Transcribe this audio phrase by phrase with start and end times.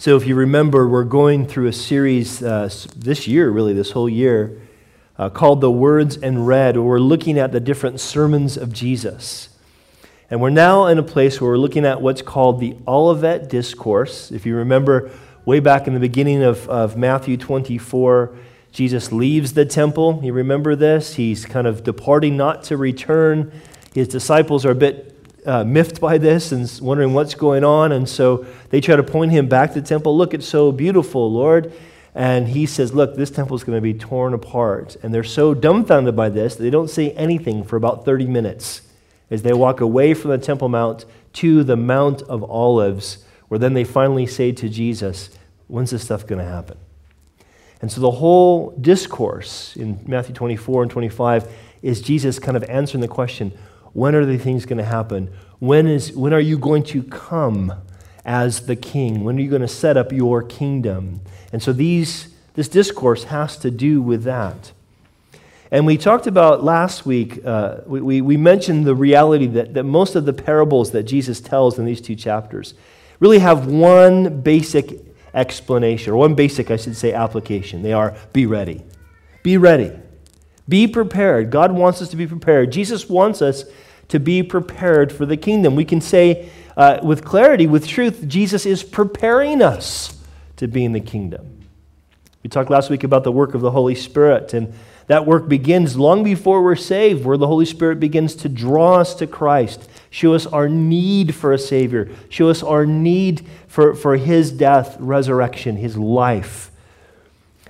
[0.00, 4.08] So, if you remember, we're going through a series uh, this year, really, this whole
[4.08, 4.62] year,
[5.18, 9.48] uh, called The Words in Red, where we're looking at the different sermons of Jesus.
[10.30, 14.30] And we're now in a place where we're looking at what's called the Olivet Discourse.
[14.30, 15.10] If you remember,
[15.44, 18.36] way back in the beginning of, of Matthew 24,
[18.70, 20.20] Jesus leaves the temple.
[20.22, 21.16] You remember this?
[21.16, 23.50] He's kind of departing not to return.
[23.94, 25.17] His disciples are a bit
[25.48, 27.90] uh, miffed by this and wondering what's going on.
[27.92, 30.16] And so they try to point him back to the temple.
[30.16, 31.72] Look, it's so beautiful, Lord.
[32.14, 34.96] And he says, Look, this temple is going to be torn apart.
[35.02, 38.82] And they're so dumbfounded by this, they don't say anything for about 30 minutes
[39.30, 43.74] as they walk away from the Temple Mount to the Mount of Olives, where then
[43.74, 45.30] they finally say to Jesus,
[45.66, 46.76] When's this stuff going to happen?
[47.80, 53.00] And so the whole discourse in Matthew 24 and 25 is Jesus kind of answering
[53.00, 53.52] the question
[53.92, 55.30] when are the things going to happen?
[55.58, 57.72] When, is, when are you going to come
[58.24, 59.24] as the king?
[59.24, 61.20] When are you going to set up your kingdom?
[61.52, 64.72] And so these, this discourse has to do with that.
[65.70, 69.84] And we talked about last week, uh, we, we, we mentioned the reality that, that
[69.84, 72.74] most of the parables that Jesus tells in these two chapters
[73.20, 77.82] really have one basic explanation, or one basic, I should say, application.
[77.82, 78.82] They are be ready.
[79.42, 79.92] Be ready.
[80.68, 81.50] Be prepared.
[81.50, 82.72] God wants us to be prepared.
[82.72, 83.64] Jesus wants us
[84.08, 85.76] to be prepared for the kingdom.
[85.76, 90.18] We can say uh, with clarity, with truth, Jesus is preparing us
[90.56, 91.66] to be in the kingdom.
[92.42, 94.72] We talked last week about the work of the Holy Spirit, and
[95.06, 99.14] that work begins long before we're saved, where the Holy Spirit begins to draw us
[99.16, 104.16] to Christ, show us our need for a Savior, show us our need for, for
[104.16, 106.70] His death, resurrection, His life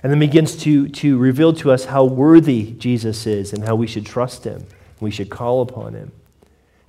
[0.01, 3.87] and then begins to, to reveal to us how worthy Jesus is and how we
[3.87, 4.65] should trust him.
[4.99, 6.11] We should call upon him.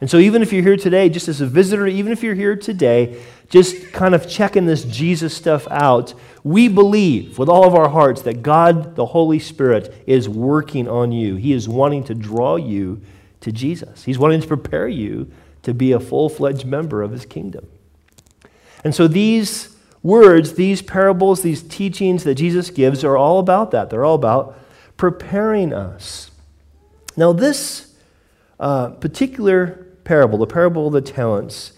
[0.01, 2.57] And so, even if you're here today, just as a visitor, even if you're here
[2.57, 7.91] today, just kind of checking this Jesus stuff out, we believe with all of our
[7.91, 11.37] hearts that God, the Holy Spirit, is working on you.
[11.37, 13.03] He is wanting to draw you
[13.43, 15.31] to Jesus, He's wanting to prepare you
[15.63, 17.69] to be a full fledged member of His kingdom.
[18.83, 23.91] And so, these words, these parables, these teachings that Jesus gives are all about that.
[23.91, 24.57] They're all about
[24.97, 26.31] preparing us.
[27.17, 27.95] Now, this
[28.59, 31.73] uh, particular parable, the parable of the talents,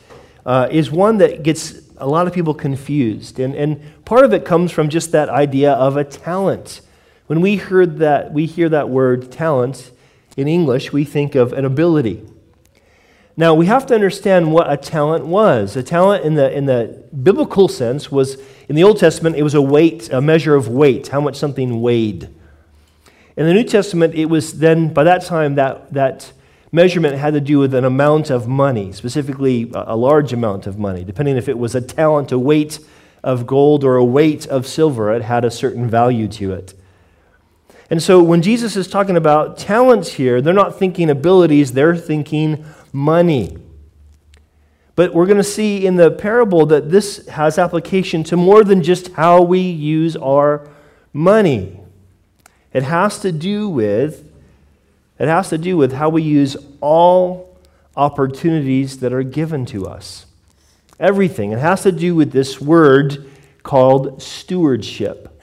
[0.45, 3.39] uh, is one that gets a lot of people confused.
[3.39, 6.81] And, and part of it comes from just that idea of a talent.
[7.27, 9.93] When we heard that, we hear that word talent
[10.37, 12.25] in English, we think of an ability.
[13.37, 15.75] Now, we have to understand what a talent was.
[15.75, 18.37] A talent, in the, in the biblical sense, was
[18.69, 21.81] in the Old Testament, it was a weight, a measure of weight, how much something
[21.81, 22.29] weighed.
[23.37, 26.31] In the New Testament, it was then, by that time, that, that
[26.71, 31.03] measurement had to do with an amount of money, specifically a large amount of money.
[31.03, 32.81] Depending if it was a talent, a weight
[33.25, 36.75] of gold, or a weight of silver, it had a certain value to it.
[37.89, 42.65] And so when Jesus is talking about talents here, they're not thinking abilities, they're thinking
[42.93, 43.57] money.
[44.95, 48.83] But we're going to see in the parable that this has application to more than
[48.83, 50.69] just how we use our
[51.13, 51.81] money.
[52.73, 54.29] It has to do with
[55.19, 57.57] it has to do with how we use all
[57.97, 60.27] opportunities that are given to us.
[60.99, 61.53] Everything.
[61.53, 63.31] It has to do with this word
[63.63, 65.41] called stewardship.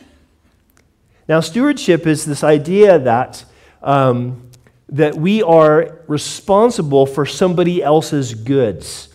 [1.29, 3.45] Now, stewardship is this idea that
[3.81, 4.48] um,
[4.91, 9.09] that we are responsible for somebody else's goods.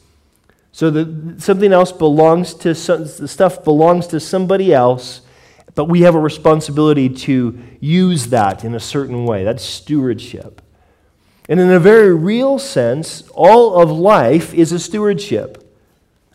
[0.72, 5.20] So that something else belongs to the stuff belongs to somebody else,
[5.74, 9.44] but we have a responsibility to use that in a certain way.
[9.44, 10.60] That's stewardship.
[11.48, 15.60] And in a very real sense, all of life is a stewardship.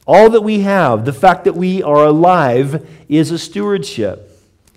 [0.06, 4.26] All that we have, the fact that we are alive, is a stewardship.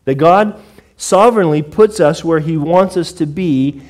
[0.05, 0.61] That God
[0.97, 3.83] sovereignly puts us where He wants us to be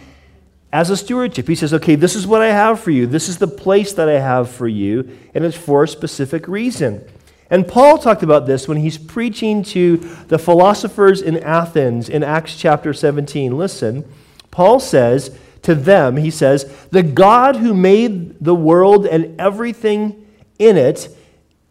[0.72, 1.46] as a stewardship.
[1.46, 3.06] He says, okay, this is what I have for you.
[3.06, 7.04] This is the place that I have for you, and it's for a specific reason.
[7.50, 9.98] And Paul talked about this when he's preaching to
[10.28, 13.58] the philosophers in Athens in Acts chapter 17.
[13.58, 14.10] Listen,
[14.50, 20.26] Paul says to them, he says, The God who made the world and everything
[20.58, 21.14] in it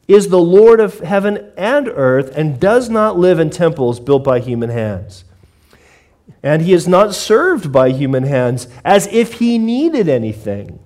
[0.08, 4.40] is the Lord of heaven and earth and does not live in temples built by
[4.40, 5.24] human hands
[6.44, 10.80] and he is not served by human hands as if he needed anything.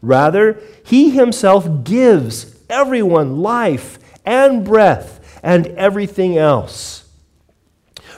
[0.00, 7.02] Rather, he himself gives everyone life and breath and everything else.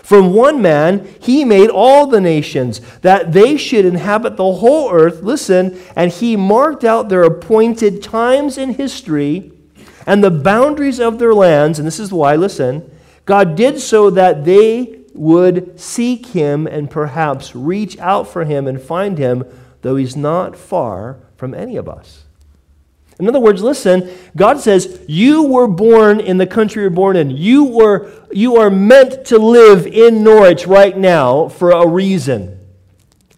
[0.02, 5.22] From one man, he made all the nations that they should inhabit the whole earth.
[5.22, 9.50] Listen, and he marked out their appointed times in history
[10.06, 12.90] and the boundaries of their lands, and this is why, listen,
[13.24, 18.80] God did so that they would seek him and perhaps reach out for him and
[18.80, 19.44] find him,
[19.82, 22.24] though he's not far from any of us.
[23.18, 27.30] In other words, listen, God says, You were born in the country you're born in.
[27.30, 32.58] You, were, you are meant to live in Norwich right now for a reason.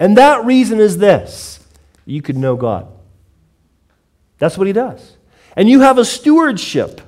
[0.00, 1.60] And that reason is this
[2.06, 2.88] you could know God.
[4.38, 5.16] That's what He does.
[5.56, 7.00] And you have a stewardship.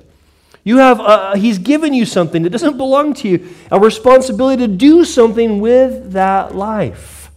[0.69, 4.71] You have a, he's given you something that doesn't belong to you, a responsibility to
[4.71, 7.31] do something with that life.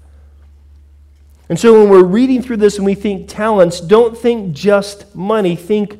[1.48, 5.56] And so when we're reading through this and we think talents, don't think just money,
[5.56, 5.98] think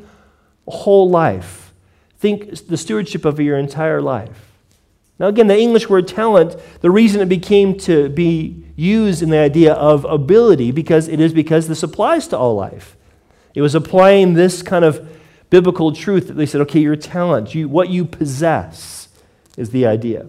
[0.68, 1.72] whole life.
[2.18, 4.52] Think the stewardship of your entire life.
[5.18, 9.38] Now, again, the English word talent, the reason it became to be used in the
[9.38, 12.94] idea of ability, because it is because this applies to all life.
[13.54, 15.08] It was applying this kind of
[15.52, 19.08] biblical truth that they said, okay, your talent, you, what you possess,
[19.58, 20.26] is the idea.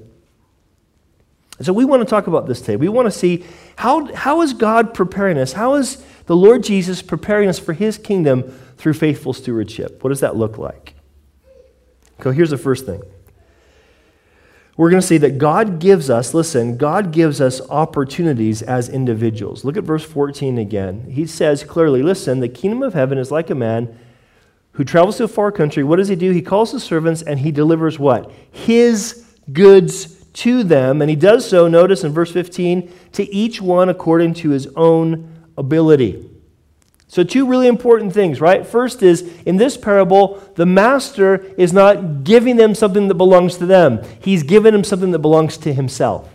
[1.58, 2.76] And so we want to talk about this today.
[2.76, 3.46] We want to see
[3.78, 5.54] how, how is God preparing us?
[5.54, 8.44] How is the Lord Jesus preparing us for his kingdom
[8.76, 10.04] through faithful stewardship?
[10.04, 10.94] What does that look like?
[12.22, 13.02] So here's the first thing.
[14.76, 19.64] We're going to see that God gives us, listen, God gives us opportunities as individuals.
[19.64, 21.10] Look at verse 14 again.
[21.10, 23.98] He says clearly, listen, the kingdom of heaven is like a man
[24.74, 25.84] who travels to a far country.
[25.84, 26.32] What does he do?
[26.32, 28.32] He calls his servants and he delivers what?
[28.52, 31.02] His goods to them.
[31.02, 35.48] And he does so, notice in verse 15, to each one according to his own
[35.58, 36.30] ability.
[37.08, 38.66] So, two really important things, right?
[38.66, 43.68] First is in this parable, the master is not giving them something that belongs to
[43.68, 46.34] them, he's giving them something that belongs to himself.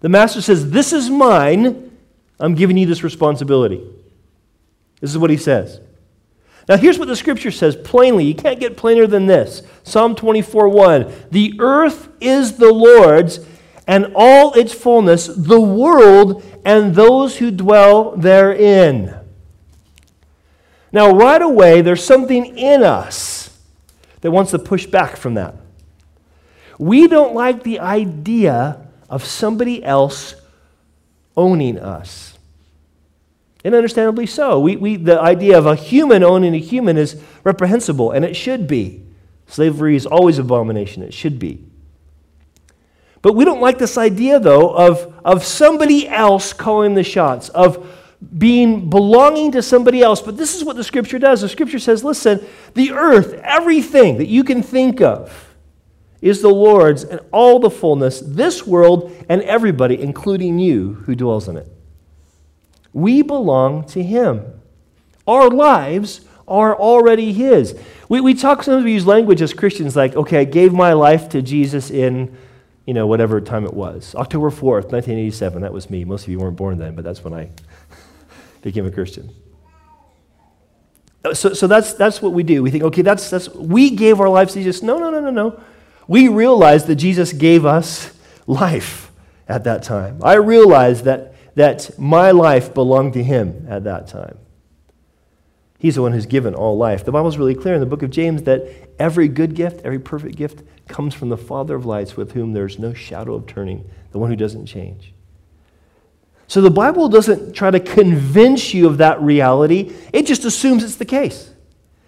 [0.00, 1.96] The master says, This is mine.
[2.40, 3.80] I'm giving you this responsibility.
[5.00, 5.80] This is what he says.
[6.68, 8.24] Now, here's what the scripture says plainly.
[8.24, 11.12] You can't get plainer than this Psalm 24 1.
[11.30, 13.40] The earth is the Lord's
[13.86, 19.18] and all its fullness, the world and those who dwell therein.
[20.92, 23.58] Now, right away, there's something in us
[24.20, 25.56] that wants to push back from that.
[26.78, 30.34] We don't like the idea of somebody else
[31.36, 32.31] owning us.
[33.64, 34.58] And understandably so.
[34.58, 38.66] We, we, the idea of a human owning a human is reprehensible, and it should
[38.66, 39.04] be.
[39.46, 41.02] Slavery is always abomination.
[41.02, 41.64] It should be.
[43.20, 47.88] But we don't like this idea, though, of, of somebody else calling the shots, of
[48.36, 50.20] being belonging to somebody else.
[50.20, 51.40] But this is what the scripture does.
[51.40, 52.44] The scripture says, listen,
[52.74, 55.54] the earth, everything that you can think of,
[56.20, 61.48] is the Lord's and all the fullness, this world, and everybody, including you who dwells
[61.48, 61.66] in it.
[62.92, 64.60] We belong to Him.
[65.26, 67.78] Our lives are already His.
[68.08, 71.28] We, we talk, sometimes we use language as Christians like, okay, I gave my life
[71.30, 72.36] to Jesus in,
[72.86, 74.14] you know, whatever time it was.
[74.14, 75.62] October 4th, 1987.
[75.62, 76.04] That was me.
[76.04, 77.50] Most of you weren't born then, but that's when I
[78.62, 79.32] became a Christian.
[81.32, 82.62] So, so that's, that's what we do.
[82.62, 84.82] We think, okay, that's, that's, we gave our lives to Jesus.
[84.82, 85.60] No, no, no, no, no.
[86.08, 88.12] We realized that Jesus gave us
[88.46, 89.12] life
[89.48, 90.20] at that time.
[90.22, 94.38] I realized that that my life belonged to him at that time.
[95.78, 97.04] He's the one who's given all life.
[97.04, 98.68] The Bible's really clear in the book of James that
[99.00, 102.78] every good gift, every perfect gift comes from the Father of lights with whom there's
[102.78, 105.12] no shadow of turning, the one who doesn't change.
[106.46, 110.96] So the Bible doesn't try to convince you of that reality, it just assumes it's
[110.96, 111.50] the case.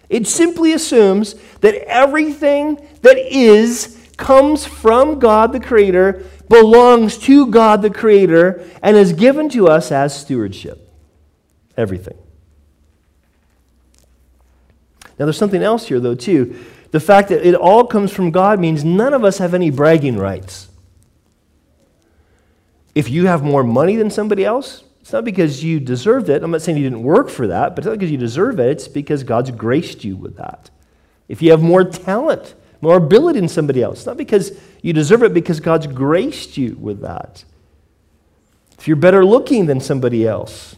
[0.07, 7.81] It simply assumes that everything that is comes from God the Creator belongs to God
[7.81, 10.89] the Creator and is given to us as stewardship.
[11.77, 12.17] Everything.
[15.17, 16.65] Now, there's something else here, though, too.
[16.91, 20.17] The fact that it all comes from God means none of us have any bragging
[20.17, 20.69] rights.
[22.93, 26.41] If you have more money than somebody else, it's not because you deserved it.
[26.41, 28.71] I'm not saying you didn't work for that, but it's not because you deserve it.
[28.71, 30.69] It's because God's graced you with that.
[31.27, 34.05] If you have more talent, more ability than somebody else.
[34.05, 37.43] Not because you deserve it, because God's graced you with that.
[38.77, 40.75] If you're better looking than somebody else,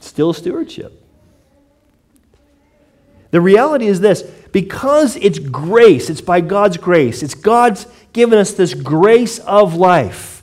[0.00, 1.00] still stewardship.
[3.30, 8.52] The reality is this because it's grace, it's by God's grace, it's God's given us
[8.52, 10.33] this grace of life.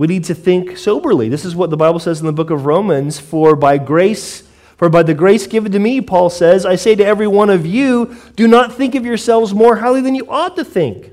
[0.00, 1.28] We need to think soberly.
[1.28, 4.44] This is what the Bible says in the book of Romans For by grace,
[4.78, 7.66] for by the grace given to me, Paul says, I say to every one of
[7.66, 11.12] you, do not think of yourselves more highly than you ought to think,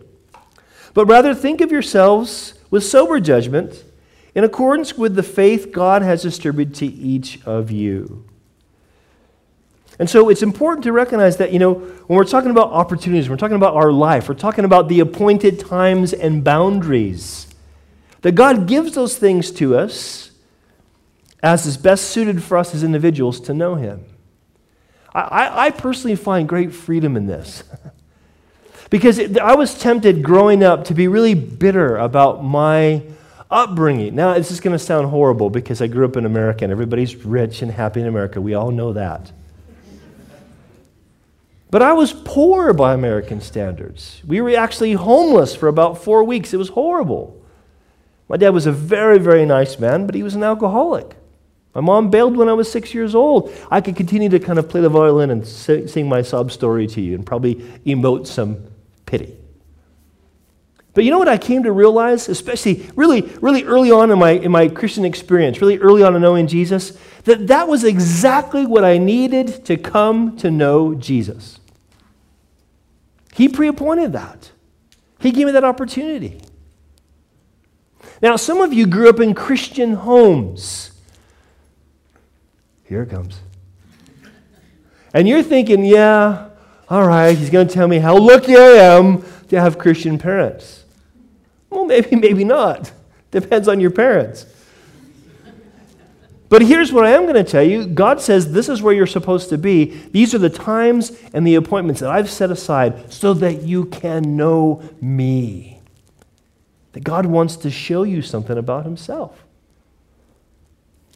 [0.93, 3.83] but rather think of yourselves with sober judgment
[4.33, 8.23] in accordance with the faith God has distributed to each of you.
[9.99, 13.35] And so it's important to recognize that, you know, when we're talking about opportunities, we're
[13.35, 17.46] talking about our life, we're talking about the appointed times and boundaries,
[18.21, 20.31] that God gives those things to us
[21.43, 24.03] as is best suited for us as individuals to know Him.
[25.13, 27.63] I, I personally find great freedom in this.
[28.89, 33.03] because it, I was tempted growing up to be really bitter about my
[33.49, 34.15] upbringing.
[34.15, 37.15] Now, this is going to sound horrible because I grew up in America and everybody's
[37.15, 38.41] rich and happy in America.
[38.41, 39.31] We all know that.
[41.69, 44.21] But I was poor by American standards.
[44.25, 46.53] We were actually homeless for about four weeks.
[46.53, 47.36] It was horrible.
[48.29, 51.15] My dad was a very, very nice man, but he was an alcoholic.
[51.73, 53.53] My mom bailed when I was six years old.
[53.69, 57.01] I could continue to kind of play the violin and sing my sob story to
[57.01, 57.55] you and probably
[57.85, 58.63] emote some
[59.05, 59.35] pity.
[60.97, 64.31] But you know what I came to realize, especially really, really early on in my,
[64.31, 68.83] in my Christian experience, really early on in knowing Jesus, that that was exactly what
[68.83, 71.59] I needed to come to know Jesus.
[73.35, 74.49] He pre appointed that,
[75.19, 76.41] He gave me that opportunity.
[78.21, 80.91] Now, some of you grew up in Christian homes.
[82.83, 83.39] Here it comes.
[85.13, 86.49] And you're thinking, yeah,
[86.89, 90.85] all right, he's going to tell me how lucky I am to have Christian parents.
[91.69, 92.91] Well, maybe, maybe not.
[93.31, 94.45] Depends on your parents.
[96.49, 99.05] But here's what I am going to tell you God says this is where you're
[99.05, 99.85] supposed to be.
[100.11, 104.37] These are the times and the appointments that I've set aside so that you can
[104.37, 105.76] know me.
[106.97, 109.45] That God wants to show you something about Himself.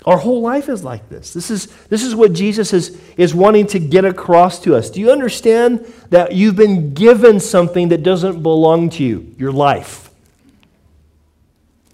[0.06, 1.34] Our whole life is like this.
[1.34, 4.92] This is, this is what Jesus is, is wanting to get across to us.
[4.92, 10.12] Do you understand that you've been given something that doesn't belong to you, your life?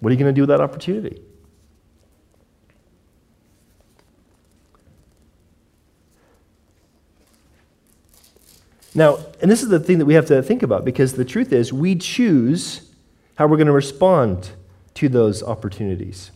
[0.01, 1.21] What are you going to do with that opportunity?
[8.93, 11.53] Now, and this is the thing that we have to think about because the truth
[11.53, 12.86] is, we choose
[13.37, 14.49] how we're going to respond
[14.95, 16.31] to those opportunities.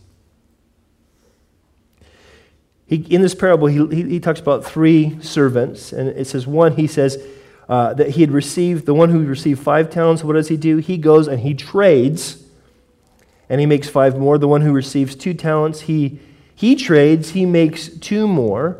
[2.86, 6.76] He, in this parable, he, he, he, talks about three servants, and it says, one,
[6.76, 7.18] he says
[7.68, 10.76] uh, that he had received, the one who received five talents, what does he do?
[10.76, 12.44] He goes and he trades,
[13.48, 14.38] and he makes five more.
[14.38, 16.20] The one who receives two talents, he,
[16.54, 18.78] he trades, he makes two more.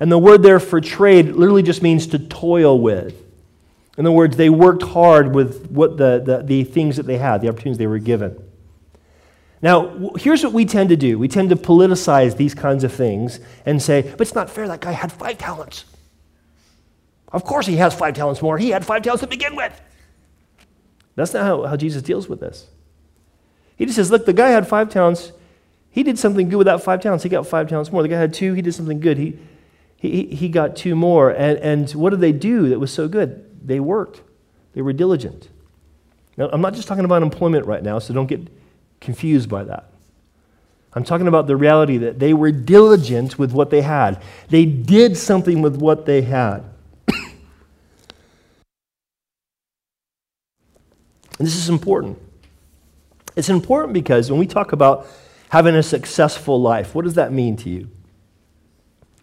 [0.00, 3.21] And the word there for trade literally just means to toil with.
[3.98, 7.42] In other words, they worked hard with what the, the, the things that they had,
[7.42, 8.42] the opportunities they were given.
[9.60, 13.38] Now, here's what we tend to do we tend to politicize these kinds of things
[13.64, 15.84] and say, but it's not fair, that guy had five talents.
[17.32, 18.58] Of course, he has five talents more.
[18.58, 19.80] He had five talents to begin with.
[21.14, 22.68] That's not how, how Jesus deals with this.
[23.76, 25.32] He just says, look, the guy had five talents.
[25.90, 27.22] He did something good with that five talents.
[27.22, 28.02] He got five talents more.
[28.02, 28.54] The guy had two.
[28.54, 29.18] He did something good.
[29.18, 29.38] He,
[29.96, 31.30] he, he got two more.
[31.30, 33.48] And, and what did they do that was so good?
[33.64, 34.22] They worked,
[34.74, 35.48] they were diligent.
[36.36, 38.48] Now, I'm not just talking about employment right now, so don't get
[39.00, 39.90] confused by that.
[40.94, 45.16] I'm talking about the reality that they were diligent with what they had, they did
[45.16, 46.64] something with what they had.
[47.08, 47.26] and
[51.38, 52.18] this is important.
[53.36, 55.06] It's important because when we talk about
[55.48, 57.88] having a successful life, what does that mean to you?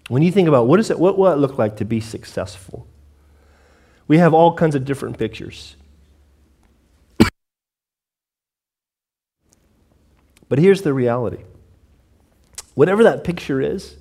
[0.08, 2.88] When you think about what, is it, what will it look like to be successful?
[4.09, 5.77] We have all kinds of different pictures.
[10.49, 11.43] but here's the reality
[12.73, 13.95] whatever that picture is,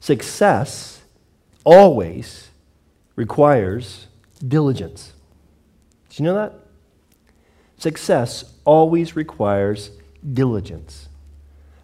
[0.00, 1.02] success
[1.64, 2.50] always
[3.16, 4.06] requires
[4.46, 5.12] diligence.
[6.10, 6.54] Did you know that?
[7.78, 9.90] Success always requires
[10.32, 11.08] diligence.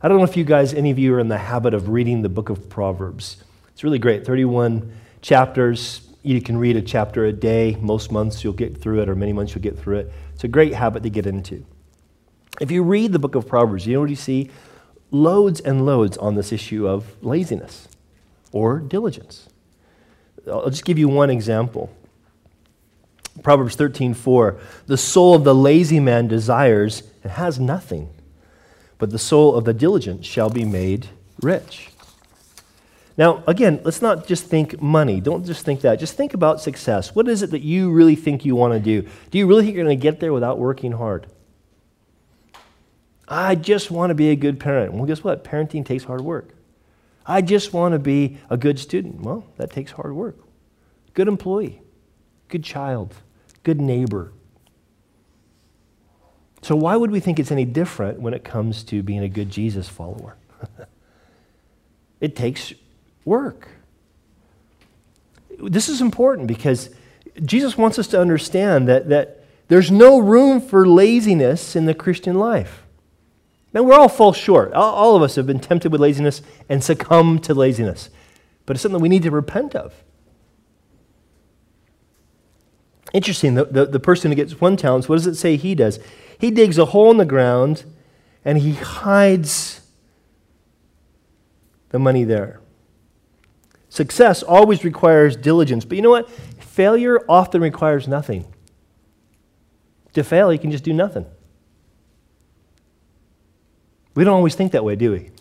[0.03, 2.23] I don't know if you guys, any of you, are in the habit of reading
[2.23, 3.43] the book of Proverbs.
[3.71, 4.27] It's really great.
[4.27, 6.08] 31 chapters.
[6.29, 7.79] You can read a chapter a day.
[7.81, 10.13] Most months you'll get through it, or many months you'll get through it.
[10.35, 11.65] It's a great habit to get into.
[12.61, 14.51] If you read the book of Proverbs, you know what you see?
[15.11, 17.89] Loads and loads on this issue of laziness
[18.53, 19.49] or diligence.
[20.47, 21.91] I'll just give you one example.
[23.43, 28.11] Proverbs 13:4 The soul of the lazy man desires and has nothing
[28.99, 31.09] but the soul of the diligent shall be made
[31.41, 31.89] rich.
[33.19, 35.21] Now, again, let's not just think money.
[35.21, 35.99] Don't just think that.
[35.99, 37.17] Just think about success.
[37.17, 39.09] What is it that you really think you want to do?
[39.33, 41.27] Do you really think you're going to get there without working hard?
[43.27, 44.95] I just want to be a good parent.
[44.95, 45.43] Well, guess what?
[45.43, 46.55] Parenting takes hard work.
[47.27, 49.21] I just want to be a good student.
[49.21, 50.39] Well, that takes hard work.
[51.13, 51.83] Good employee,
[52.47, 53.17] good child,
[53.65, 54.33] good neighbor,
[56.63, 59.51] So, why would we think it's any different when it comes to being a good
[59.51, 60.37] Jesus follower?
[62.21, 62.73] it takes
[63.29, 63.69] work.
[65.59, 66.91] This is important because
[67.45, 72.39] Jesus wants us to understand that, that there's no room for laziness in the Christian
[72.39, 72.85] life.
[73.73, 74.73] Now, we all fall short.
[74.73, 78.09] All, all of us have been tempted with laziness and succumbed to laziness.
[78.67, 79.95] But it's something we need to repent of.
[83.13, 85.99] Interesting, the, the, the person who gets one talent, what does it say he does?
[86.39, 87.85] He digs a hole in the ground
[88.45, 89.81] and he hides
[91.91, 92.61] the money there.
[93.99, 95.85] Success always requires diligence.
[95.85, 96.31] But you know what?
[96.61, 98.47] Failure often requires nothing.
[100.13, 101.27] To fail, you can just do nothing.
[104.15, 105.33] We don't always think that way, do we?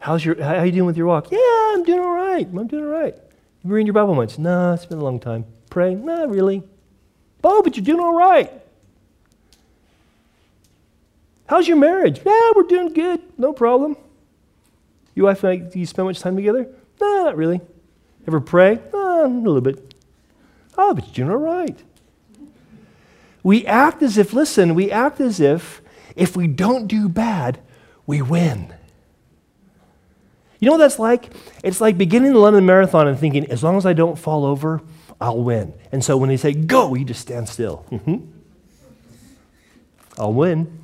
[0.00, 1.30] How's your, how are you doing with your walk?
[1.30, 2.44] Yeah, I'm doing all right.
[2.44, 3.14] I'm doing all right.
[3.62, 4.36] You reading your Bible much?
[4.36, 5.44] No, it's been a long time.
[5.70, 5.94] Pray?
[5.94, 6.64] Not really.
[7.44, 8.50] Oh, but you're doing all right.
[11.46, 12.20] How's your marriage?
[12.26, 13.20] Yeah, we're doing good.
[13.38, 13.96] No problem.
[15.14, 16.68] You wife and I, do you spend much time together?
[17.00, 17.60] No, not really.
[18.26, 18.80] Ever pray?
[18.92, 19.94] a little bit.
[20.78, 21.82] Oh, but you're not right.
[23.42, 25.82] We act as if, listen, we act as if
[26.16, 27.60] if we don't do bad,
[28.06, 28.74] we win.
[30.58, 31.32] You know what that's like?
[31.64, 34.82] It's like beginning the London Marathon and thinking, as long as I don't fall over,
[35.20, 35.72] I'll win.
[35.92, 37.86] And so when they say go, you just stand still.
[37.90, 38.26] Mm-hmm.
[40.18, 40.82] I'll win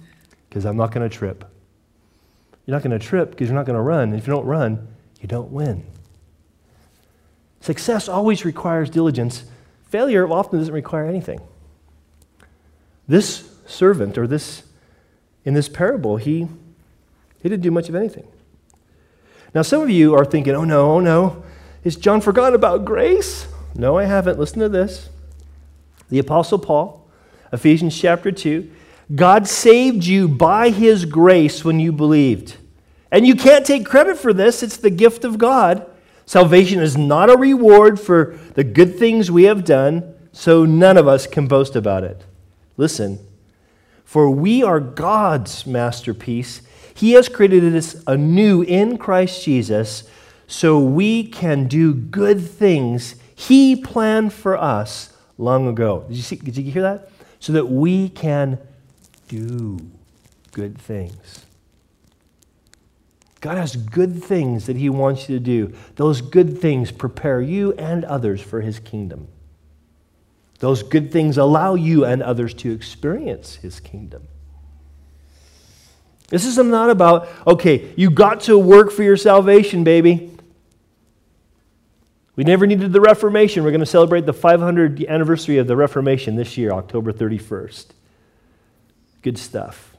[0.49, 1.45] because I'm not going to trip.
[2.65, 4.15] You're not going to trip because you're not going to run.
[4.15, 4.89] If you don't run,
[5.21, 5.85] you don't win.
[7.67, 9.43] Success always requires diligence.
[9.89, 11.41] Failure often doesn't require anything.
[13.09, 14.63] This servant, or this,
[15.45, 16.47] in this parable, he,
[17.43, 18.29] he didn't do much of anything.
[19.53, 21.43] Now, some of you are thinking, oh no, oh no,
[21.83, 23.49] is John forgotten about grace?
[23.75, 24.39] No, I haven't.
[24.39, 25.09] Listen to this.
[26.09, 27.05] The Apostle Paul,
[27.53, 28.71] Ephesians chapter 2,
[29.13, 32.59] God saved you by his grace when you believed.
[33.11, 35.85] And you can't take credit for this, it's the gift of God.
[36.27, 41.07] Salvation is not a reward for the good things we have done, so none of
[41.07, 42.25] us can boast about it.
[42.77, 43.21] Listen,
[44.05, 46.63] for we are God's masterpiece.
[46.93, 50.03] He has created us anew in Christ Jesus
[50.49, 56.05] so we can do good things He planned for us long ago.
[56.09, 57.11] Did you, see, did you hear that?
[57.39, 58.59] So that we can
[59.29, 59.79] do
[60.53, 61.46] good things.
[63.41, 65.75] God has good things that He wants you to do.
[65.97, 69.29] Those good things prepare you and others for His kingdom.
[70.59, 74.29] Those good things allow you and others to experience His kingdom.
[76.29, 80.33] This is not about, okay, you got to work for your salvation, baby.
[82.35, 83.65] We never needed the Reformation.
[83.65, 87.87] We're going to celebrate the 500th anniversary of the Reformation this year, October 31st.
[89.23, 89.96] Good stuff.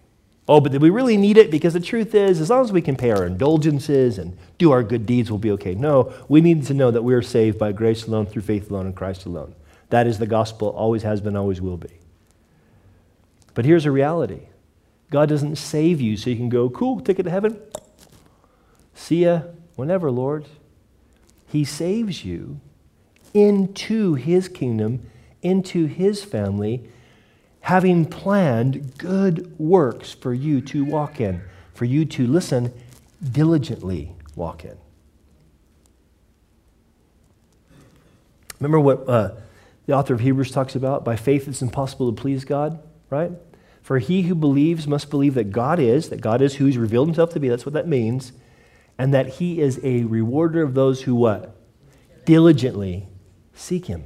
[0.49, 1.51] Oh, but did we really need it?
[1.51, 4.81] Because the truth is, as long as we can pay our indulgences and do our
[4.81, 5.75] good deeds, we'll be okay.
[5.75, 8.87] No, we need to know that we are saved by grace alone, through faith alone,
[8.87, 9.55] in Christ alone.
[9.89, 11.99] That is the gospel, always has been, always will be.
[13.53, 14.41] But here's a reality
[15.09, 17.59] God doesn't save you so you can go, cool, ticket to heaven.
[18.93, 19.41] See ya
[19.75, 20.45] whenever, Lord.
[21.49, 22.59] He saves you
[23.33, 25.09] into his kingdom,
[25.41, 26.89] into his family
[27.67, 31.41] having planned good works for you to walk in,
[31.73, 32.73] for you to listen,
[33.29, 34.77] diligently walk in.
[38.61, 39.31] Remember what uh,
[39.85, 41.03] the author of Hebrews talks about?
[41.03, 43.31] By faith, it's impossible to please God, right?
[43.81, 47.09] For he who believes must believe that God is, that God is who he's revealed
[47.09, 47.49] himself to be.
[47.49, 48.31] That's what that means.
[48.97, 51.53] And that he is a rewarder of those who what?
[52.23, 53.09] Diligently
[53.53, 54.05] seek him.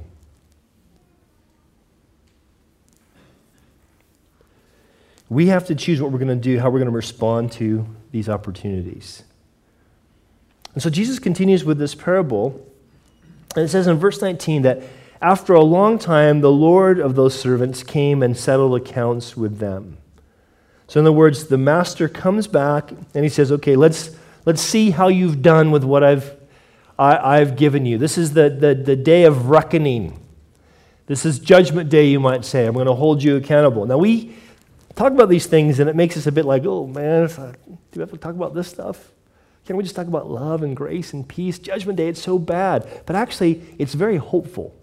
[5.32, 7.86] We have to choose what we're going to do, how we're going to respond to
[8.10, 9.22] these opportunities.
[10.74, 12.60] And so Jesus continues with this parable,
[13.56, 14.82] and it says in verse 19 that
[15.22, 19.96] after a long time, the Lord of those servants came and settled accounts with them.
[20.86, 24.14] So, in other words, the master comes back and he says, Okay, let's,
[24.44, 26.36] let's see how you've done with what I've,
[26.98, 27.96] I, have given you.
[27.96, 30.20] This is the, the, the day of reckoning.
[31.06, 32.66] This is judgment day, you might say.
[32.66, 33.86] I'm going to hold you accountable.
[33.86, 34.36] Now, we,
[34.94, 38.00] talk about these things and it makes us a bit like, oh man, do we
[38.00, 39.10] have to talk about this stuff?
[39.64, 41.58] Can't we just talk about love and grace and peace?
[41.58, 43.02] Judgment Day, it's so bad.
[43.06, 44.74] But actually, it's very hopeful.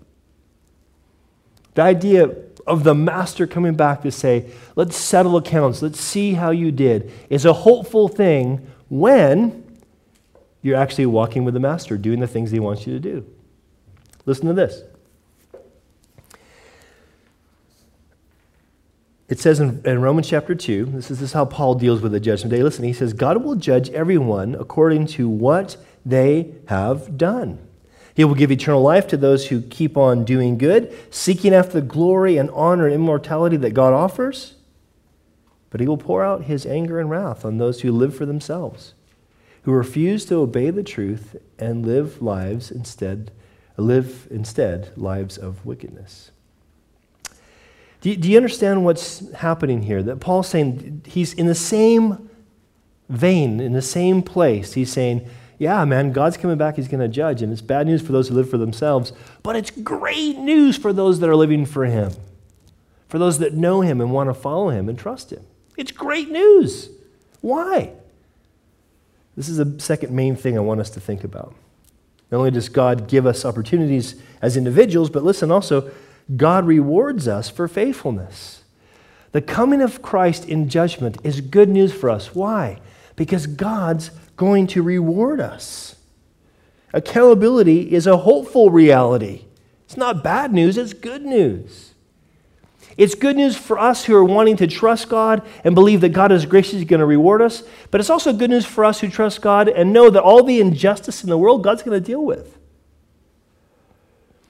[1.76, 2.34] The idea
[2.65, 7.12] of the master coming back to say, let's settle accounts, let's see how you did,
[7.30, 9.65] is a hopeful thing when
[10.62, 13.26] you're actually walking with the master, doing the things he wants you to do.
[14.26, 14.82] Listen to this.
[19.30, 22.12] It says in, in, Romans chapter 2, this is, this is how Paul deals with
[22.12, 22.63] the judgment day.
[22.63, 27.60] Listen, he says, God will judge everyone according to what they have done.
[28.15, 31.86] He will give eternal life to those who keep on doing good, seeking after the
[31.86, 34.56] glory and honor and immortality that God offers.
[35.70, 38.96] But he will pour out his anger and wrath on those who live for themselves,
[39.62, 43.32] who refuse to obey the truth and live lives instead,
[43.78, 46.32] live instead lives of wickedness.
[48.01, 50.01] Do you, do you understand what's happening here?
[50.01, 52.29] That Paul's saying he's in the same
[53.09, 54.73] vein, in the same place.
[54.73, 56.77] He's saying, yeah, man, God's coming back.
[56.77, 57.41] He's going to judge.
[57.41, 59.12] And it's bad news for those who live for themselves,
[59.43, 62.13] but it's great news for those that are living for Him,
[63.09, 65.45] for those that know Him and want to follow Him and trust Him.
[65.75, 66.89] It's great news.
[67.41, 67.91] Why?
[69.35, 71.53] This is the second main thing I want us to think about.
[72.31, 75.91] Not only does God give us opportunities as individuals, but listen also,
[76.36, 78.63] God rewards us for faithfulness.
[79.32, 82.34] The coming of Christ in judgment is good news for us.
[82.34, 82.80] Why?
[83.15, 85.96] Because God's going to reward us.
[86.94, 89.46] Accountability is a hopeful reality.
[89.86, 91.94] It's not bad news, it's good news.
[92.98, 96.34] It's good news for us who are wanting to trust God and believe that God
[96.34, 99.42] is graciously going to reward us, but it's also good news for us who trust
[99.42, 102.59] God and know that all the injustice in the world God's going to deal with.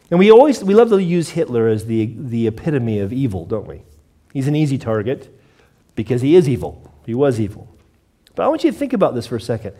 [0.09, 3.67] And we always we love to use Hitler as the, the epitome of evil, don't
[3.67, 3.83] we?
[4.33, 5.35] He's an easy target
[5.95, 6.91] because he is evil.
[7.05, 7.67] He was evil.
[8.35, 9.75] But I want you to think about this for a second.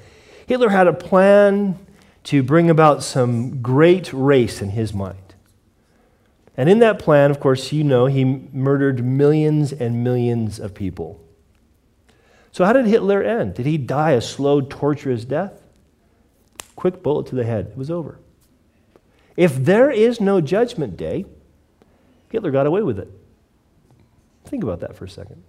[0.46, 1.80] Hitler had a plan
[2.26, 5.36] to bring about some great race in his mind.
[6.58, 11.22] And in that plan, of course, you know, he murdered millions and millions of people.
[12.52, 13.54] So, how did Hitler end?
[13.54, 15.62] Did he die a slow, torturous death?
[16.76, 17.68] Quick bullet to the head.
[17.68, 18.20] It was over.
[19.40, 21.24] If there is no judgment day,
[22.30, 23.10] Hitler got away with it.
[24.44, 25.42] Think about that for a second.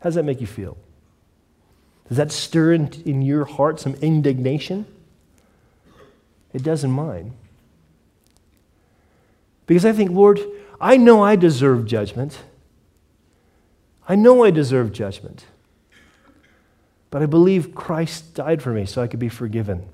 [0.00, 0.76] How does that make you feel?
[2.08, 4.86] Does that stir in, in your heart some indignation?
[6.52, 7.34] It does in mine.
[9.66, 10.40] Because I think, Lord,
[10.80, 12.40] I know I deserve judgment.
[14.08, 15.44] I know I deserve judgment.
[17.10, 19.88] But I believe Christ died for me so I could be forgiven.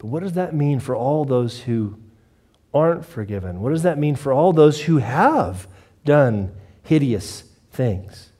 [0.00, 1.98] But what does that mean for all those who
[2.72, 3.60] aren't forgiven?
[3.60, 5.68] What does that mean for all those who have
[6.06, 8.30] done hideous things?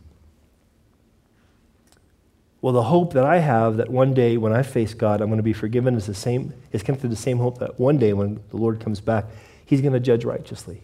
[2.62, 5.36] Well, the hope that I have that one day when I face God, I'm going
[5.36, 8.14] to be forgiven is the same, is connected to the same hope that one day
[8.14, 9.26] when the Lord comes back,
[9.66, 10.80] He's going to judge righteously.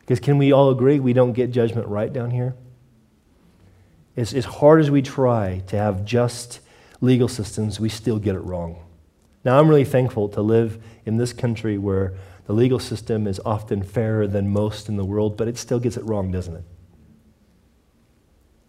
[0.00, 2.54] Because can we all agree we don't get judgment right down here?
[4.16, 6.60] As, as hard as we try to have just
[7.02, 8.78] legal systems, we still get it wrong.
[9.44, 12.14] Now, I'm really thankful to live in this country where
[12.46, 15.96] the legal system is often fairer than most in the world, but it still gets
[15.96, 16.64] it wrong, doesn't it?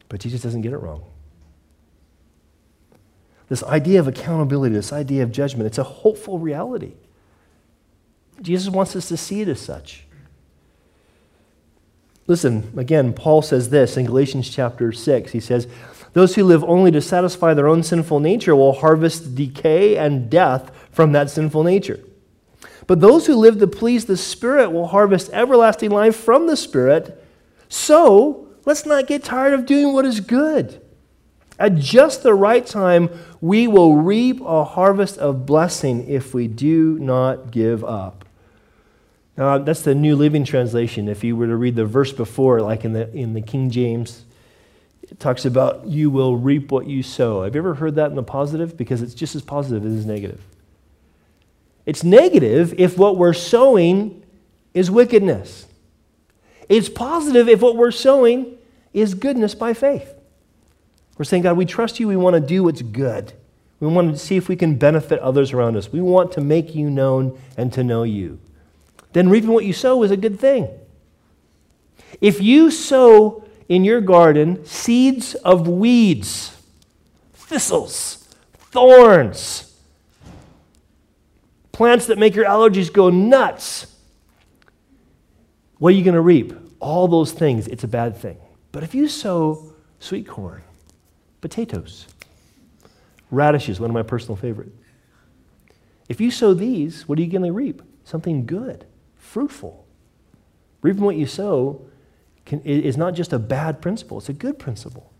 [0.10, 1.03] But Jesus doesn't get it wrong.
[3.47, 6.93] This idea of accountability, this idea of judgment, it's a hopeful reality.
[8.41, 10.05] Jesus wants us to see it as such.
[12.27, 15.32] Listen, again, Paul says this in Galatians chapter 6.
[15.32, 15.67] He says,
[16.13, 20.72] Those who live only to satisfy their own sinful nature will harvest decay and death
[20.91, 22.00] from that sinful nature.
[22.88, 27.24] But those who live to please the Spirit will harvest everlasting life from the Spirit.
[27.67, 30.82] So let's not get tired of doing what is good.
[31.60, 33.10] At just the right time,
[33.41, 38.26] we will reap a harvest of blessing if we do not give up.
[39.38, 41.08] Now, that's the New Living Translation.
[41.08, 44.26] If you were to read the verse before, like in the, in the King James,
[45.12, 47.43] it talks about you will reap what you sow.
[47.43, 48.78] Have you ever heard that in the positive?
[48.78, 50.41] Because it's just as positive as it is negative.
[51.86, 54.24] It's negative if what we're sowing
[54.74, 55.65] is wickedness.
[56.67, 58.58] It's positive if what we're sowing
[58.93, 60.13] is goodness by faith.
[61.17, 62.08] We're saying, God, we trust you.
[62.08, 63.34] We want to do what's good.
[63.80, 65.91] We want to see if we can benefit others around us.
[65.91, 68.39] We want to make you known and to know you.
[69.13, 70.69] Then reaping what you sow is a good thing.
[72.22, 76.58] If you sow in your garden seeds of weeds,
[77.34, 79.79] thistles, thorns,
[81.71, 83.95] plants that make your allergies go nuts,
[85.77, 86.53] what are you going to reap?
[86.82, 87.67] All those things.
[87.67, 88.38] It's a bad thing.
[88.73, 90.62] But if you sow sweet corn,
[91.39, 92.08] potatoes,
[93.32, 94.75] radishes, one of my personal favorites.
[96.10, 97.82] If you sow these, what are you going to reap?
[98.03, 99.86] Something good, fruitful.
[100.82, 101.88] Reaping what you sow
[102.50, 105.14] can, is not just a bad principle, it's a good principle.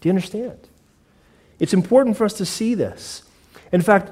[0.00, 0.68] Do you understand?
[1.58, 3.22] It's important for us to see this.
[3.72, 4.10] In fact,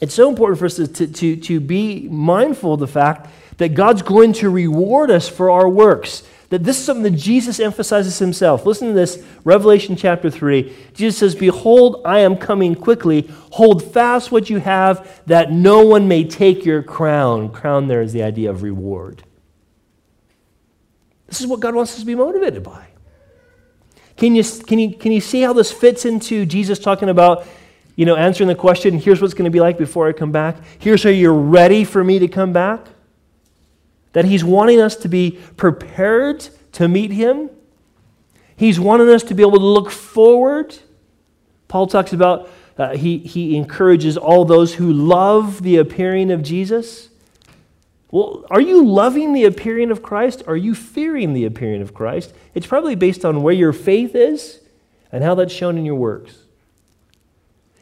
[0.00, 4.02] it's so important for us to, to, to be mindful of the fact that God's
[4.02, 6.22] going to reward us for our works.
[6.50, 8.66] that this is something that Jesus emphasizes himself.
[8.66, 10.72] Listen to this Revelation chapter 3.
[10.94, 13.28] Jesus says, Behold, I am coming quickly.
[13.52, 17.50] Hold fast what you have, that no one may take your crown.
[17.50, 19.24] Crown there is the idea of reward.
[21.30, 22.88] This is what God wants us to be motivated by.
[24.16, 27.46] Can you, can you, can you see how this fits into Jesus talking about,
[27.96, 30.56] you know, answering the question, here's what's going to be like before I come back?
[30.78, 32.84] Here's how you're ready for me to come back?
[34.12, 37.48] That He's wanting us to be prepared to meet Him.
[38.56, 40.76] He's wanting us to be able to look forward.
[41.68, 47.09] Paul talks about, uh, he, he encourages all those who love the appearing of Jesus.
[48.10, 50.42] Well, are you loving the appearing of Christ?
[50.46, 52.32] Are you fearing the appearing of Christ?
[52.54, 54.60] It's probably based on where your faith is
[55.12, 56.36] and how that's shown in your works.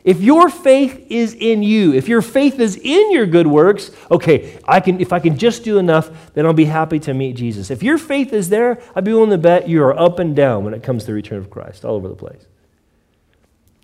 [0.05, 4.59] If your faith is in you, if your faith is in your good works, okay,
[4.67, 7.71] I can, if I can just do enough, then I'll be happy to meet Jesus.
[7.71, 10.65] If your faith is there, I'd be willing to bet you are up and down
[10.65, 12.47] when it comes to the return of Christ, all over the place.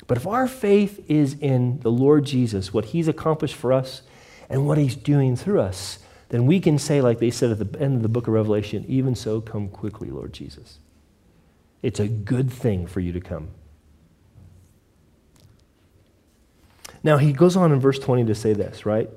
[0.07, 4.03] But if our faith is in the Lord Jesus, what he's accomplished for us
[4.49, 5.99] and what he's doing through us,
[6.35, 8.85] then we can say, like they said at the end of the book of Revelation,
[8.89, 10.81] even so, come quickly, Lord Jesus.
[11.81, 13.51] It's a good thing for you to come.
[17.05, 19.09] Now, he goes on in verse 20 to say this, right?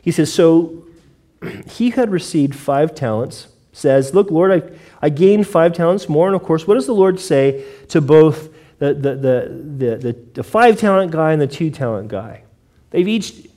[0.00, 0.86] He says, So
[1.68, 6.28] he had received five talents, says, Look, Lord, I, I gained five talents more.
[6.28, 8.48] And of course, what does the Lord say to both
[8.78, 12.44] the, the, the, the, the five talent guy and the two talent guy?
[12.88, 13.48] They've each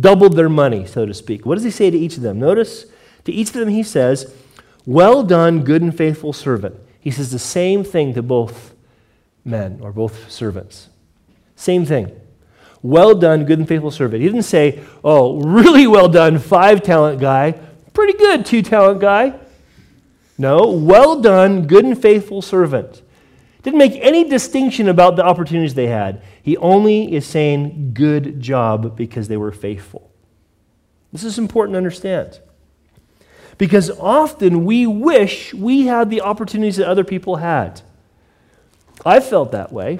[0.00, 1.46] doubled their money, so to speak.
[1.46, 2.38] What does he say to each of them?
[2.38, 2.86] Notice,
[3.24, 4.34] to each of them, he says,
[4.84, 6.76] Well done, good and faithful servant.
[7.00, 8.74] He says the same thing to both
[9.44, 10.88] men or both servants.
[11.54, 12.10] Same thing.
[12.82, 14.22] Well done, good and faithful servant.
[14.22, 17.52] He didn't say, oh, really well done, five talent guy.
[17.92, 19.38] Pretty good, two talent guy.
[20.38, 23.02] No, well done, good and faithful servant.
[23.62, 26.22] Didn't make any distinction about the opportunities they had.
[26.46, 30.12] He only is saying good job because they were faithful.
[31.12, 32.38] This is important to understand.
[33.58, 37.82] Because often we wish we had the opportunities that other people had.
[39.04, 39.98] I've felt that way.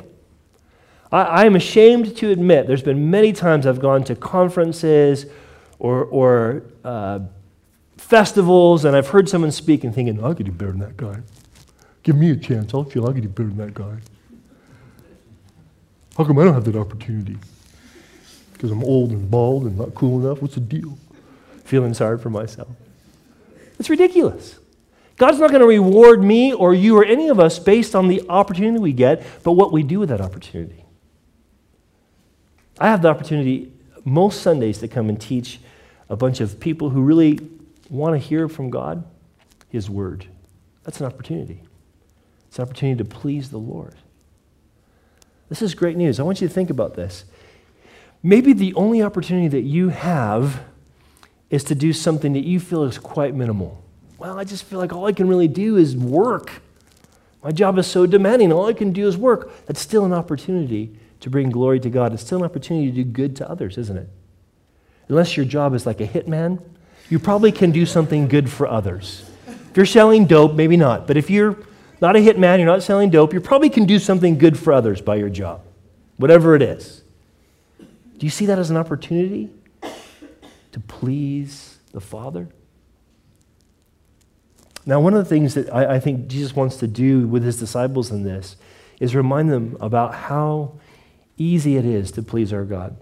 [1.10, 5.26] I, am ashamed to admit there's been many times I've gone to conferences
[5.80, 7.20] or, or uh,
[7.96, 11.22] festivals and I've heard someone speak and thinking, I could do better than that guy.
[12.04, 12.72] Give me a chance.
[12.72, 13.98] I'll feel I could do better than that guy.
[16.16, 17.36] How come I don't have that opportunity?
[18.52, 20.40] Because I'm old and bald and not cool enough?
[20.40, 20.96] What's the deal?
[21.64, 22.68] Feeling sorry for myself.
[23.78, 24.58] It's ridiculous.
[25.18, 28.22] God's not going to reward me or you or any of us based on the
[28.28, 30.84] opportunity we get, but what we do with that opportunity.
[32.78, 33.72] I have the opportunity
[34.04, 35.60] most Sundays to come and teach
[36.08, 37.40] a bunch of people who really
[37.90, 39.04] want to hear from God
[39.68, 40.26] His Word.
[40.84, 41.60] That's an opportunity.
[42.48, 43.96] It's an opportunity to please the Lord.
[45.48, 46.18] This is great news.
[46.18, 47.24] I want you to think about this.
[48.22, 50.64] Maybe the only opportunity that you have
[51.50, 53.82] is to do something that you feel is quite minimal.
[54.18, 56.62] Well, I just feel like all I can really do is work.
[57.42, 59.66] My job is so demanding, all I can do is work.
[59.66, 63.04] That's still an opportunity to bring glory to God, it's still an opportunity to do
[63.04, 64.08] good to others, isn't it?
[65.08, 66.60] Unless your job is like a hitman,
[67.08, 69.30] you probably can do something good for others.
[69.46, 71.06] If you're selling dope, maybe not.
[71.06, 71.56] But if you're
[72.00, 75.00] not a hitman, you're not selling dope, you probably can do something good for others
[75.00, 75.62] by your job,
[76.16, 77.02] whatever it is.
[77.78, 79.50] Do you see that as an opportunity
[80.72, 82.48] to please the Father?
[84.86, 87.58] Now, one of the things that I, I think Jesus wants to do with his
[87.58, 88.56] disciples in this
[89.00, 90.78] is remind them about how
[91.36, 92.96] easy it is to please our God.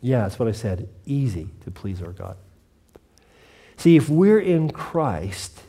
[0.00, 0.88] Yeah, that's what I said.
[1.06, 2.36] Easy to please our God.
[3.76, 5.62] See, if we're in Christ,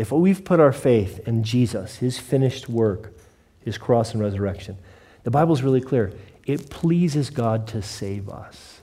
[0.00, 3.12] if we've put our faith in Jesus, his finished work,
[3.62, 4.78] his cross and resurrection,
[5.24, 6.14] the Bible's really clear.
[6.46, 8.80] It pleases God to save us.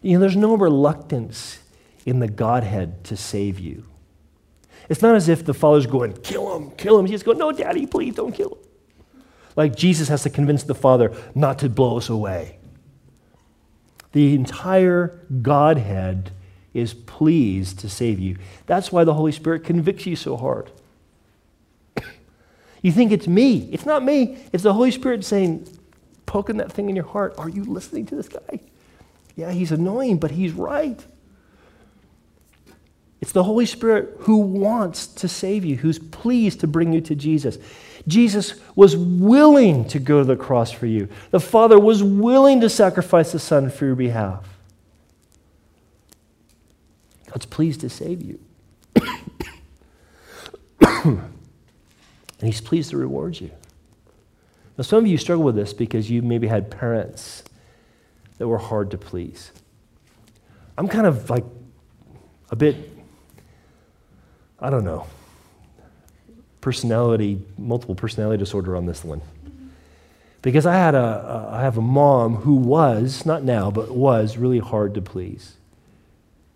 [0.00, 1.58] You know, there's no reluctance
[2.06, 3.84] in the Godhead to save you.
[4.88, 7.04] It's not as if the father's going, kill him, kill him.
[7.04, 8.58] He's going, no, daddy, please don't kill him.
[9.56, 12.56] Like Jesus has to convince the father not to blow us away.
[14.12, 16.30] The entire Godhead
[16.74, 18.36] is pleased to save you.
[18.66, 20.70] That's why the Holy Spirit convicts you so hard.
[22.82, 23.70] you think it's me.
[23.72, 24.38] It's not me.
[24.52, 25.66] It's the Holy Spirit saying,
[26.26, 27.34] poking that thing in your heart.
[27.38, 28.60] Are you listening to this guy?
[29.36, 31.04] Yeah, he's annoying, but he's right.
[33.20, 37.14] It's the Holy Spirit who wants to save you, who's pleased to bring you to
[37.14, 37.56] Jesus.
[38.06, 41.08] Jesus was willing to go to the cross for you.
[41.30, 44.53] The Father was willing to sacrifice the Son for your behalf.
[47.34, 48.38] God's pleased to save you.
[51.04, 51.26] and
[52.40, 53.50] He's pleased to reward you.
[54.78, 57.42] Now, some of you struggle with this because you maybe had parents
[58.38, 59.50] that were hard to please.
[60.78, 61.44] I'm kind of like
[62.52, 62.76] a bit,
[64.60, 65.04] I don't know,
[66.60, 69.22] personality, multiple personality disorder on this one.
[70.40, 74.36] Because I had a, a I have a mom who was, not now, but was
[74.36, 75.56] really hard to please.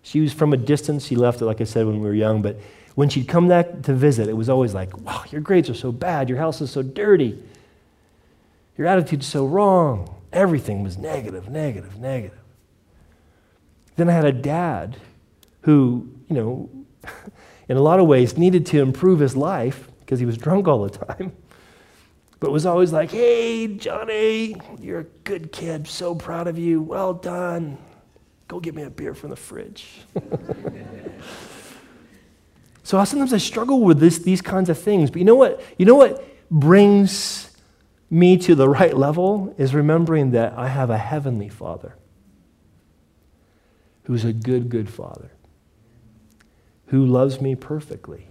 [0.09, 1.05] She was from a distance.
[1.05, 2.41] She left it, like I said, when we were young.
[2.41, 2.59] But
[2.95, 5.91] when she'd come back to visit, it was always like, wow, your grades are so
[5.91, 6.29] bad.
[6.29, 7.39] Your house is so dirty.
[8.75, 10.15] Your attitude's so wrong.
[10.33, 12.39] Everything was negative, negative, negative.
[13.97, 14.97] Then I had a dad
[15.61, 16.69] who, you know,
[17.69, 20.81] in a lot of ways needed to improve his life because he was drunk all
[20.81, 21.33] the time,
[22.39, 25.87] but was always like, hey, Johnny, you're a good kid.
[25.87, 26.81] So proud of you.
[26.81, 27.77] Well done.
[28.49, 30.01] Go get me a beer from the fridge.
[32.83, 35.11] so sometimes I struggle with this, these kinds of things.
[35.11, 35.61] But you know what?
[35.77, 37.55] You know what brings
[38.09, 41.95] me to the right level is remembering that I have a heavenly Father
[44.05, 45.29] who's a good, good Father
[46.87, 48.25] who loves me perfectly.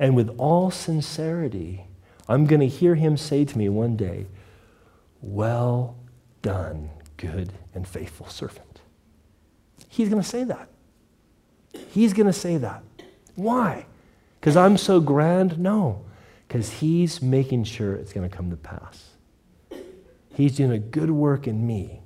[0.00, 1.84] And with all sincerity,
[2.28, 4.26] I'm going to hear him say to me one day,
[5.22, 5.94] Well
[6.42, 8.80] done, good and faithful servant.
[9.88, 10.68] He's going to say that.
[11.90, 12.82] He's going to say that.
[13.34, 13.86] Why?
[14.40, 15.58] Because I'm so grand?
[15.58, 16.04] No,
[16.46, 19.10] because he's making sure it's going to come to pass.
[20.34, 22.00] He's doing a good work in me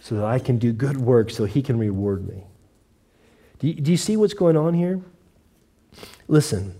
[0.00, 2.44] so that I can do good work so he can reward me.
[3.58, 5.00] Do you, do you see what's going on here?
[6.28, 6.74] Listen,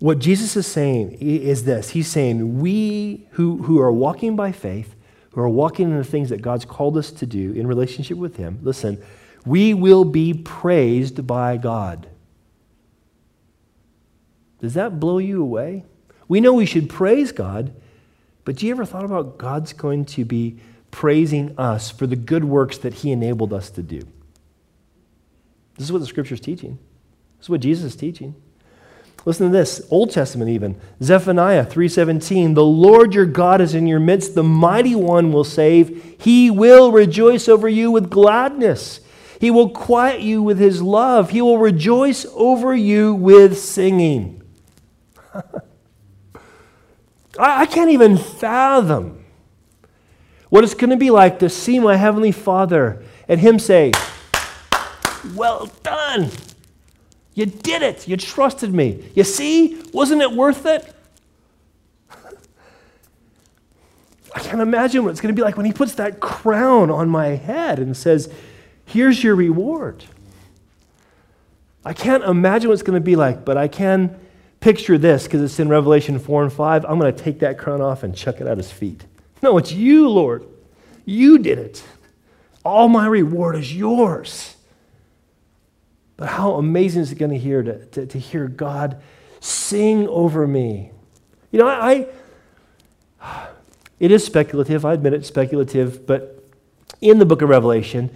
[0.00, 4.94] what Jesus is saying is this He's saying, We who, who are walking by faith,
[5.36, 8.36] who are walking in the things that God's called us to do in relationship with
[8.36, 9.04] Him, listen,
[9.44, 12.08] we will be praised by God.
[14.60, 15.84] Does that blow you away?
[16.26, 17.74] We know we should praise God,
[18.46, 20.58] but do you ever thought about God's going to be
[20.90, 24.00] praising us for the good works that He enabled us to do?
[25.76, 26.78] This is what the scripture is teaching.
[27.36, 28.34] This is what Jesus is teaching.
[29.26, 30.76] Listen to this, Old Testament even.
[31.02, 36.14] Zephaniah 3:17, "The Lord your God is in your midst, the mighty one will save.
[36.18, 39.00] He will rejoice over you with gladness.
[39.38, 41.30] He will quiet you with his love.
[41.30, 44.40] He will rejoice over you with singing."
[47.38, 49.24] I can't even fathom
[50.48, 53.92] what it's going to be like to see my heavenly Father and him say,
[55.34, 56.30] well done.
[57.36, 58.08] You did it.
[58.08, 59.04] You trusted me.
[59.14, 59.80] You see?
[59.92, 60.90] Wasn't it worth it?
[64.34, 67.10] I can't imagine what it's going to be like when he puts that crown on
[67.10, 68.32] my head and says,
[68.86, 70.04] Here's your reward.
[71.84, 74.18] I can't imagine what it's going to be like, but I can
[74.60, 76.86] picture this because it's in Revelation 4 and 5.
[76.86, 79.04] I'm going to take that crown off and chuck it at his feet.
[79.42, 80.46] No, it's you, Lord.
[81.04, 81.84] You did it.
[82.64, 84.55] All my reward is yours.
[86.16, 89.00] But how amazing is it going to hear to, to, to hear God
[89.40, 90.90] sing over me?
[91.50, 92.06] You know, I,
[93.20, 93.48] I,
[94.00, 94.84] it is speculative.
[94.84, 96.42] I admit it's speculative, but
[97.00, 98.10] in the book of Revelation,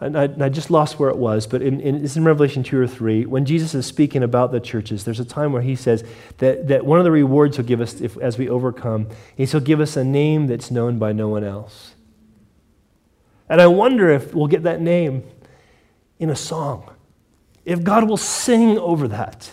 [0.00, 2.62] and I, and I just lost where it was, but in, in, it's in Revelation
[2.62, 5.76] 2 or 3, when Jesus is speaking about the churches, there's a time where he
[5.76, 6.04] says
[6.38, 9.60] that, that one of the rewards he'll give us if, as we overcome is he'll
[9.60, 11.94] give us a name that's known by no one else.
[13.48, 15.24] And I wonder if we'll get that name
[16.18, 16.88] in a song
[17.64, 19.52] if God will sing over that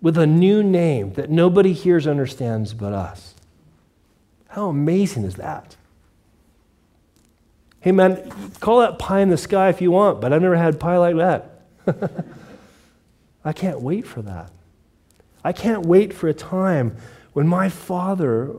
[0.00, 3.34] with a new name that nobody hears understands but us,
[4.48, 5.76] how amazing is that?
[7.80, 10.80] Hey, man, call that pie in the sky if you want, but I've never had
[10.80, 11.60] pie like that.
[13.44, 14.50] I can't wait for that.
[15.44, 16.96] I can't wait for a time
[17.34, 18.56] when my Father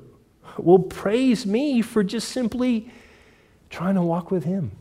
[0.58, 2.92] will praise me for just simply
[3.70, 4.72] trying to walk with Him.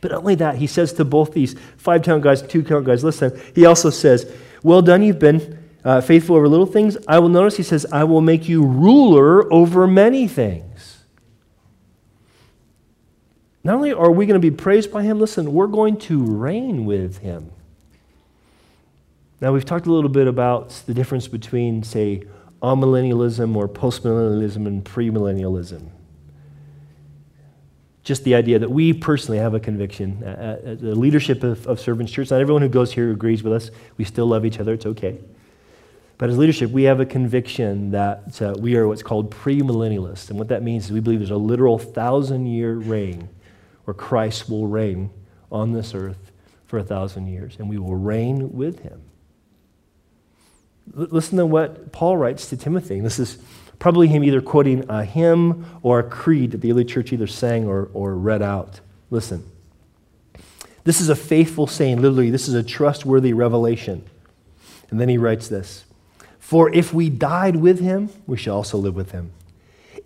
[0.00, 3.02] But not only that, he says to both these five count guys, two count guys,
[3.02, 4.30] listen, he also says,
[4.62, 6.96] Well done, you've been uh, faithful over little things.
[7.08, 11.04] I will notice, he says, I will make you ruler over many things.
[13.64, 16.84] Not only are we going to be praised by him, listen, we're going to reign
[16.84, 17.50] with him.
[19.40, 22.22] Now, we've talked a little bit about the difference between, say,
[22.62, 25.90] amillennialism or postmillennialism and premillennialism
[28.06, 30.22] just the idea that we personally have a conviction.
[30.22, 30.28] Uh,
[30.64, 33.72] uh, the leadership of, of Servants Church, not everyone who goes here agrees with us.
[33.96, 35.18] We still love each other, it's okay.
[36.16, 40.30] But as leadership, we have a conviction that uh, we are what's called premillennialists.
[40.30, 43.28] And what that means is we believe there's a literal thousand year reign
[43.86, 45.10] where Christ will reign
[45.50, 46.30] on this earth
[46.66, 49.02] for a thousand years, and we will reign with him.
[50.96, 53.00] L- listen to what Paul writes to Timothy.
[53.00, 53.38] This is
[53.78, 57.66] probably him either quoting a hymn or a creed that the early church either sang
[57.66, 58.80] or, or read out.
[59.10, 59.50] Listen.
[60.84, 64.04] This is a faithful saying, literally, this is a trustworthy revelation.
[64.88, 65.84] And then he writes this
[66.38, 69.32] For if we died with him, we shall also live with him.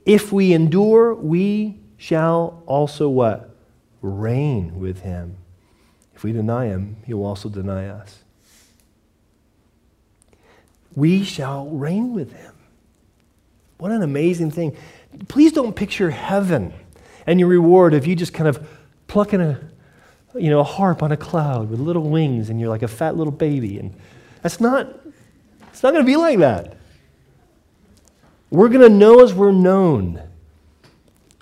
[0.06, 3.54] If we endure, we shall also what?
[4.00, 5.36] Reign with him.
[6.14, 8.20] If we deny him, he will also deny us.
[10.94, 12.54] We shall reign with him.
[13.80, 14.76] What an amazing thing.
[15.28, 16.74] Please don't picture heaven
[17.26, 18.68] and your reward if you just kind of
[19.06, 19.58] plucking a,
[20.34, 23.16] you know, a harp on a cloud with little wings and you're like a fat
[23.16, 23.78] little baby.
[23.78, 23.94] And
[24.42, 24.86] that's not,
[25.70, 26.76] it's not going to be like that.
[28.50, 30.20] We're going to know as we're known.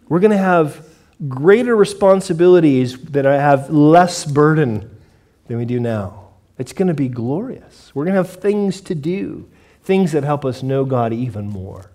[0.08, 0.86] We're going to have
[1.26, 4.96] greater responsibilities that I have less burden
[5.48, 6.28] than we do now.
[6.56, 7.90] It's going to be glorious.
[7.96, 9.48] We're going to have things to do,
[9.82, 11.90] things that help us know God even more.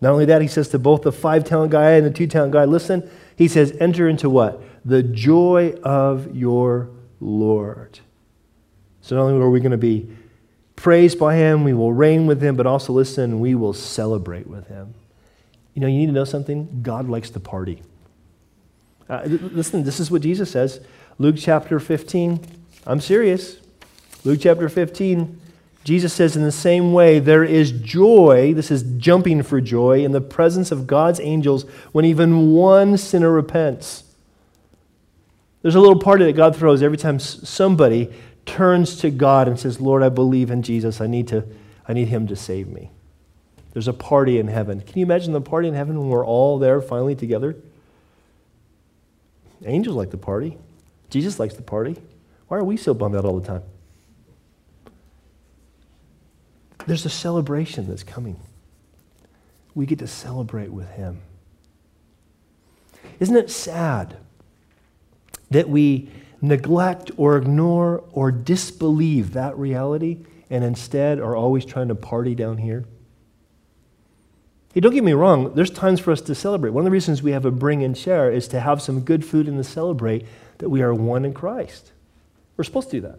[0.00, 2.52] Not only that, he says to both the five talent guy and the two talent
[2.52, 4.62] guy, listen, he says, enter into what?
[4.84, 6.90] The joy of your
[7.20, 8.00] Lord.
[9.00, 10.08] So not only are we going to be
[10.76, 14.68] praised by him, we will reign with him, but also listen, we will celebrate with
[14.68, 14.94] him.
[15.74, 16.80] You know, you need to know something?
[16.82, 17.82] God likes to party.
[19.08, 20.80] Uh, listen, this is what Jesus says.
[21.18, 22.40] Luke chapter 15.
[22.86, 23.58] I'm serious.
[24.24, 25.37] Luke chapter 15.
[25.88, 30.12] Jesus says, in the same way, there is joy, this is jumping for joy, in
[30.12, 34.04] the presence of God's angels when even one sinner repents.
[35.62, 38.12] There's a little party that God throws every time somebody
[38.44, 41.00] turns to God and says, Lord, I believe in Jesus.
[41.00, 41.46] I need, to,
[41.86, 42.90] I need him to save me.
[43.72, 44.82] There's a party in heaven.
[44.82, 47.56] Can you imagine the party in heaven when we're all there finally together?
[49.64, 50.58] Angels like the party.
[51.08, 51.96] Jesus likes the party.
[52.48, 53.62] Why are we so bummed out all the time?
[56.88, 58.40] There's a celebration that's coming.
[59.74, 61.20] We get to celebrate with Him.
[63.20, 64.16] Isn't it sad
[65.50, 66.08] that we
[66.40, 72.56] neglect or ignore or disbelieve that reality and instead are always trying to party down
[72.56, 72.86] here?
[74.72, 76.70] Hey, don't get me wrong, there's times for us to celebrate.
[76.70, 79.26] One of the reasons we have a bring and share is to have some good
[79.26, 80.24] food and to celebrate
[80.56, 81.92] that we are one in Christ.
[82.56, 83.18] We're supposed to do that.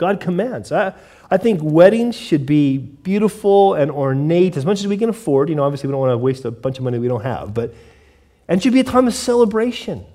[0.00, 0.72] God commands.
[0.72, 0.94] I,
[1.30, 5.50] I think weddings should be beautiful and ornate as much as we can afford.
[5.50, 7.52] You know, obviously, we don't want to waste a bunch of money we don't have,
[7.52, 7.74] but
[8.48, 10.06] and should be a time of celebration.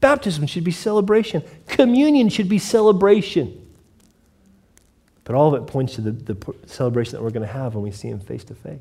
[0.00, 1.42] Baptism should be celebration.
[1.66, 3.60] Communion should be celebration.
[5.24, 7.84] But all of it points to the, the celebration that we're going to have when
[7.84, 8.80] we see Him face to face.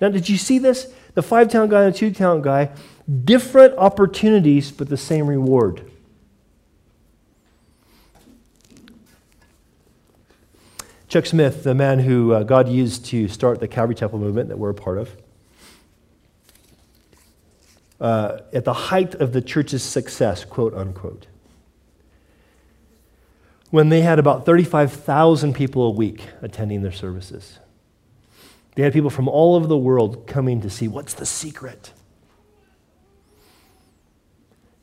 [0.00, 0.90] Now, did you see this?
[1.14, 2.70] The five talent guy and the two talent guy,
[3.24, 5.91] different opportunities, but the same reward.
[11.12, 14.56] Chuck Smith, the man who uh, God used to start the Calvary Chapel movement that
[14.56, 15.14] we're a part of,
[18.00, 21.26] uh, at the height of the church's success, quote unquote,
[23.68, 27.58] when they had about 35,000 people a week attending their services.
[28.74, 31.92] They had people from all over the world coming to see what's the secret.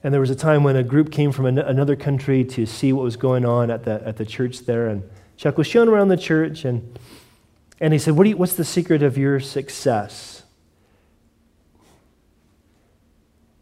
[0.04, 2.94] And there was a time when a group came from an- another country to see
[2.94, 4.90] what was going on at the, at the church there.
[4.90, 5.10] And
[5.40, 7.00] Chuck was shown around the church, and,
[7.80, 10.44] and he said, what you, What's the secret of your success?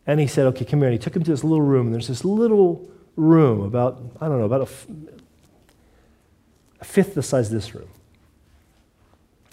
[0.07, 0.87] And he said, Okay, come here.
[0.87, 4.27] And he took him to this little room, and there's this little room, about, I
[4.27, 4.65] don't know, about a,
[6.83, 7.89] fifth the size of this room.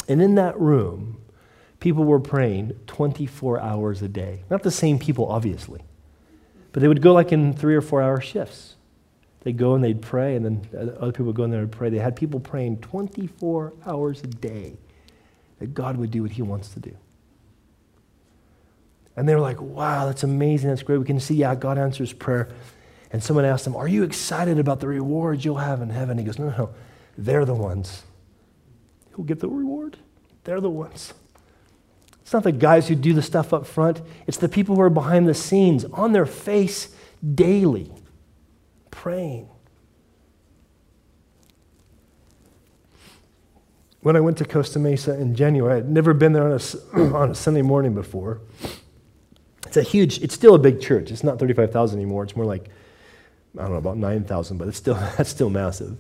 [0.09, 1.19] And in that room,
[1.79, 4.45] people were praying 24 hours a day.
[4.49, 5.83] Not the same people, obviously,
[6.73, 8.77] but they would go like in three or four hour shifts.
[9.45, 11.71] They'd go and they'd pray, and then uh, other people would go in there and
[11.71, 11.91] pray.
[11.91, 14.77] They had people praying 24 hours a day
[15.59, 16.97] that God would do what He wants to do.
[19.17, 20.71] And they were like, wow, that's amazing.
[20.71, 20.99] That's great.
[20.99, 22.49] We can see, yeah, God answers prayer.
[23.13, 26.19] And someone asked him, Are you excited about the rewards you'll have in heaven?
[26.19, 26.71] He goes, No, no, no.
[27.17, 28.03] they're the ones
[29.13, 29.99] who'll get the reward.
[30.43, 31.15] They're the ones.
[32.23, 34.91] It's not the guys who do the stuff up front, it's the people who are
[34.91, 36.89] behind the scenes, on their face
[37.35, 37.93] daily
[39.05, 39.47] praying.
[44.01, 47.31] When I went to Costa Mesa in January, I'd never been there on a, on
[47.33, 48.41] a Sunday morning before.
[49.67, 51.11] It's a huge, it's still a big church.
[51.11, 52.25] It's not 35,000 anymore.
[52.25, 52.71] It's more like,
[53.59, 55.99] I don't know, about 9,000, but it's still, that's still massive.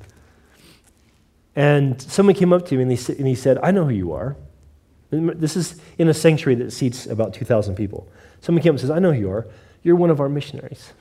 [1.55, 4.13] And someone came up to me and he, and he said, I know who you
[4.13, 4.35] are.
[5.11, 8.09] This is in a sanctuary that seats about 2,000 people.
[8.41, 9.47] Someone came up and says, I know who you are.
[9.83, 10.95] You're one of our missionaries.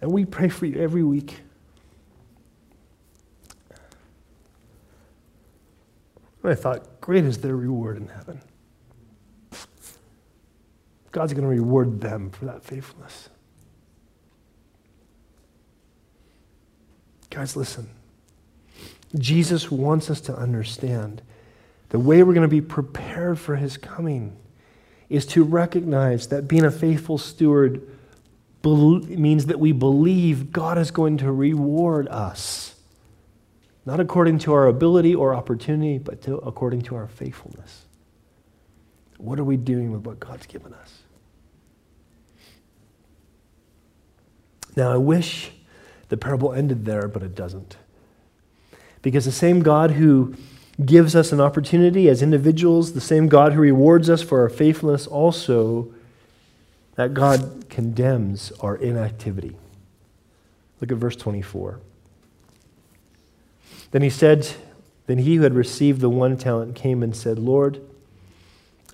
[0.00, 1.40] And we pray for you every week.
[6.42, 8.40] And I thought, great is their reward in heaven.
[11.12, 13.28] God's going to reward them for that faithfulness.
[17.28, 17.88] Guys, listen.
[19.18, 21.20] Jesus wants us to understand
[21.90, 24.36] the way we're going to be prepared for his coming
[25.08, 27.82] is to recognize that being a faithful steward
[28.64, 32.74] means that we believe God is going to reward us.
[33.86, 37.86] Not according to our ability or opportunity, but to, according to our faithfulness.
[39.16, 40.98] What are we doing with what God's given us?
[44.76, 45.52] Now, I wish
[46.08, 47.76] the parable ended there, but it doesn't.
[49.02, 50.34] Because the same God who
[50.84, 55.06] gives us an opportunity as individuals, the same God who rewards us for our faithfulness,
[55.06, 55.92] also,
[57.00, 59.56] that God condemns our inactivity.
[60.82, 61.80] Look at verse 24.
[63.90, 64.46] Then he said,
[65.06, 67.80] Then he who had received the one talent came and said, Lord,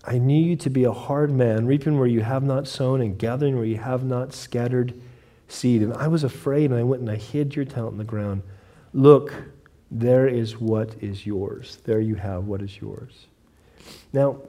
[0.04, 3.18] I knew you to be a hard man, reaping where you have not sown and
[3.18, 4.94] gathering where you have not scattered
[5.48, 5.82] seed.
[5.82, 8.42] And I was afraid, and I went and I hid your talent in the ground.
[8.94, 9.34] Look,
[9.90, 11.78] there is what is yours.
[11.82, 13.26] There you have what is yours.
[14.12, 14.42] Now,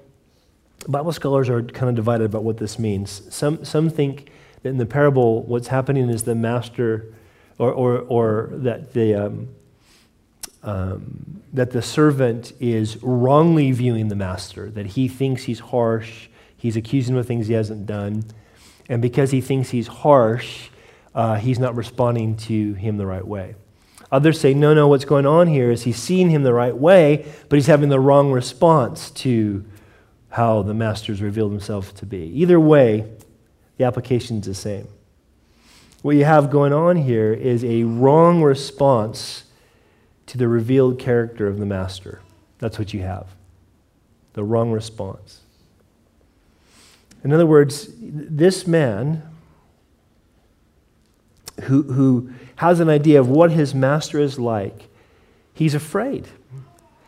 [0.88, 3.22] Bible scholars are kind of divided about what this means.
[3.34, 4.32] Some, some think
[4.64, 7.14] that in the parable, what's happening is the master,
[7.58, 9.50] or, or, or that the, um,
[10.64, 16.78] um, that the servant is wrongly viewing the master, that he thinks he's harsh, he's
[16.78, 18.24] accusing him of things he hasn't done,
[18.90, 20.70] and because he thinks he's harsh,
[21.14, 23.56] uh, he's not responding to him the right way.
[24.12, 27.26] Others say, no, no, what's going on here is he's seeing him the right way,
[27.50, 29.66] but he's having the wrong response to
[30.30, 32.32] how the master's revealed himself to be.
[32.36, 33.10] Either way,
[33.78, 34.88] the application is the same.
[36.02, 39.46] What you have going on here is a wrong response
[40.28, 42.22] to the revealed character of the master.
[42.60, 43.28] That's what you have.
[44.34, 45.42] The wrong response.
[47.24, 49.24] In other words, this man
[51.64, 54.90] who, who has an idea of what his master is like,
[55.54, 56.28] he's afraid.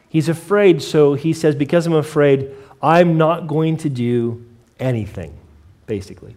[0.08, 2.52] He's afraid, so he says, Because I'm afraid,
[2.82, 4.46] I'm not going to do
[4.80, 5.38] anything,
[5.86, 6.36] basically.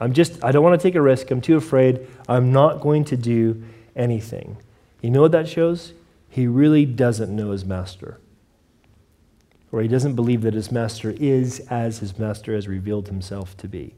[0.00, 1.30] I'm just, I don't want to take a risk.
[1.30, 2.06] I'm too afraid.
[2.28, 3.62] I'm not going to do
[3.96, 4.56] anything.
[5.02, 5.92] You know what that shows?
[6.30, 8.18] He really doesn't know his master.
[9.72, 13.68] Or he doesn't believe that his master is as his master has revealed himself to
[13.68, 13.94] be.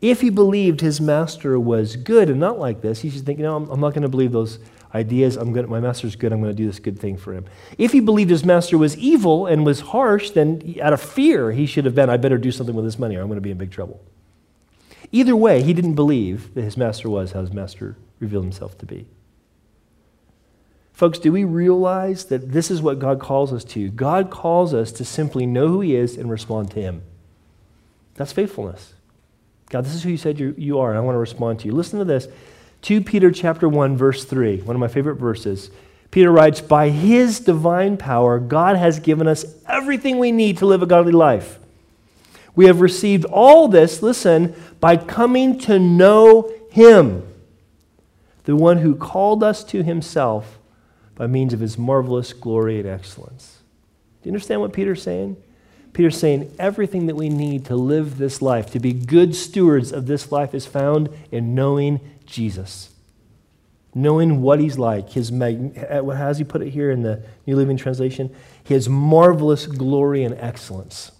[0.00, 3.56] If he believed his master was good and not like this, he should think, no,
[3.56, 4.58] I'm, I'm not going to believe those
[4.94, 5.36] ideas.
[5.36, 6.32] I'm good, my master's good.
[6.32, 7.46] I'm going to do this good thing for him.
[7.78, 11.66] If he believed his master was evil and was harsh, then out of fear, he
[11.66, 13.50] should have been, I better do something with this money or I'm going to be
[13.50, 14.02] in big trouble.
[15.12, 18.86] Either way, he didn't believe that his master was how his master revealed himself to
[18.86, 19.06] be.
[21.00, 23.88] Folks, do we realize that this is what God calls us to?
[23.88, 27.00] God calls us to simply know who He is and respond to Him.
[28.16, 28.92] That's faithfulness.
[29.70, 31.66] God, this is who you said you, you are, and I want to respond to
[31.66, 31.72] you.
[31.72, 32.28] Listen to this.
[32.82, 35.70] 2 Peter chapter 1, verse 3, one of my favorite verses.
[36.10, 40.82] Peter writes, By his divine power, God has given us everything we need to live
[40.82, 41.58] a godly life.
[42.54, 47.26] We have received all this, listen, by coming to know him,
[48.44, 50.58] the one who called us to himself
[51.14, 53.58] by means of his marvelous glory and excellence.
[54.22, 55.36] Do you understand what Peter's saying?
[55.92, 60.06] Peter's saying everything that we need to live this life, to be good stewards of
[60.06, 62.00] this life, is found in knowing
[62.30, 62.90] Jesus.
[63.94, 67.22] Knowing what he's like, his mag- eh, how does he put it here in the
[67.46, 68.34] New Living Translation?
[68.62, 71.10] His marvelous glory and excellence.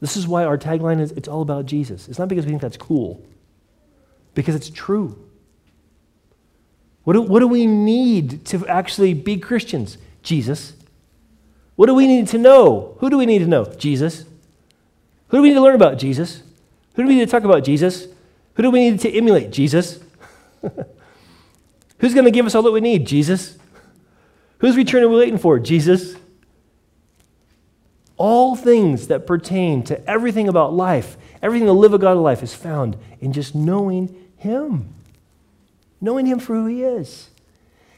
[0.00, 2.08] This is why our tagline is it's all about Jesus.
[2.08, 3.24] It's not because we think that's cool,
[4.34, 5.24] because it's true.
[7.04, 9.96] What do, what do we need to actually be Christians?
[10.22, 10.74] Jesus.
[11.74, 12.96] What do we need to know?
[12.98, 13.64] Who do we need to know?
[13.64, 14.24] Jesus.
[15.28, 15.98] Who do we need to learn about?
[15.98, 16.42] Jesus.
[16.98, 17.62] Who do we need to talk about?
[17.62, 18.08] Jesus.
[18.54, 19.52] Who do we need to emulate?
[19.52, 20.00] Jesus.
[21.98, 23.06] Who's going to give us all that we need?
[23.06, 23.56] Jesus.
[24.58, 25.60] Whose return are we waiting for?
[25.60, 26.16] Jesus.
[28.16, 32.52] All things that pertain to everything about life, everything to live a godly life is
[32.52, 34.92] found in just knowing Him.
[36.00, 37.30] Knowing Him for who He is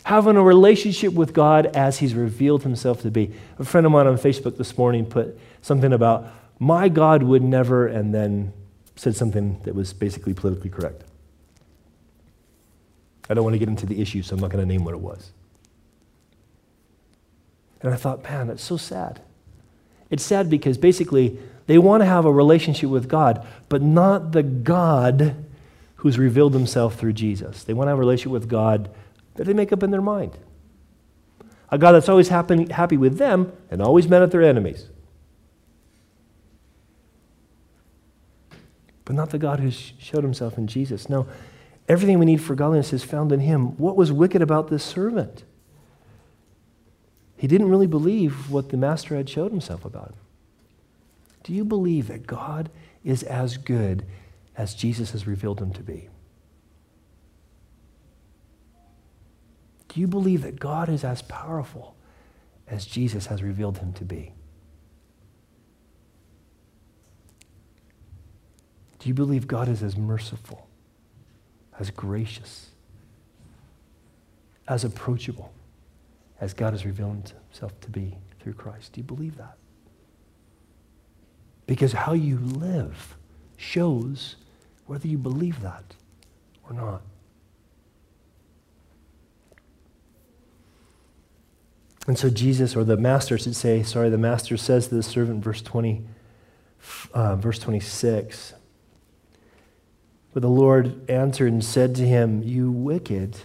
[0.02, 3.32] having a relationship with God as He's revealed Himself to be.
[3.58, 6.26] A friend of mine on Facebook this morning put something about,
[6.58, 8.52] my God would never, and then
[9.00, 11.04] said something that was basically politically correct.
[13.30, 14.92] I don't want to get into the issue, so I'm not going to name what
[14.92, 15.32] it was.
[17.80, 19.22] And I thought, man, that's so sad.
[20.10, 24.42] It's sad because basically they want to have a relationship with God, but not the
[24.42, 25.46] God
[25.96, 27.64] who's revealed himself through Jesus.
[27.64, 28.90] They want to have a relationship with God
[29.36, 30.36] that they make up in their mind.
[31.70, 34.89] A God that's always happy, with them and always mad at their enemies.
[39.04, 41.08] But not the God who showed himself in Jesus.
[41.08, 41.26] No,
[41.88, 43.76] everything we need for godliness is found in him.
[43.76, 45.44] What was wicked about this servant?
[47.36, 50.18] He didn't really believe what the master had showed himself about him.
[51.42, 52.70] Do you believe that God
[53.02, 54.04] is as good
[54.56, 56.10] as Jesus has revealed him to be?
[59.88, 61.96] Do you believe that God is as powerful
[62.68, 64.34] as Jesus has revealed him to be?
[69.00, 70.68] Do you believe God is as merciful,
[71.78, 72.70] as gracious,
[74.68, 75.52] as approachable?
[76.40, 78.94] as God has revealed himself to be through Christ.
[78.94, 79.56] Do you believe that?
[81.66, 83.16] Because how you live
[83.56, 84.36] shows
[84.86, 85.94] whether you believe that
[86.68, 87.02] or not.
[92.06, 95.44] And so Jesus, or the master should say, sorry, the master says to the servant,
[95.44, 96.02] verse 20,
[97.12, 98.54] uh, verse 26.
[100.32, 103.38] But the Lord answered and said to him, You wicked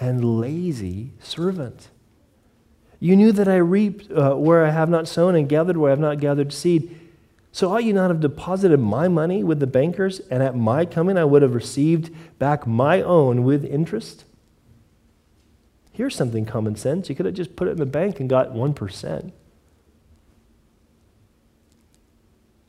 [0.00, 1.88] and lazy servant.
[2.98, 5.92] You knew that I reaped uh, where I have not sown and gathered where I
[5.92, 6.98] have not gathered seed.
[7.52, 11.16] So ought you not have deposited my money with the bankers, and at my coming
[11.16, 14.24] I would have received back my own with interest?
[15.92, 17.08] Here's something common sense.
[17.08, 19.32] You could have just put it in the bank and got 1%.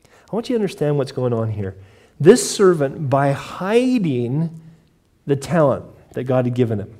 [0.04, 1.76] I want you to understand what's going on here.
[2.18, 4.60] This servant, by hiding
[5.26, 6.94] the talent that God had given him,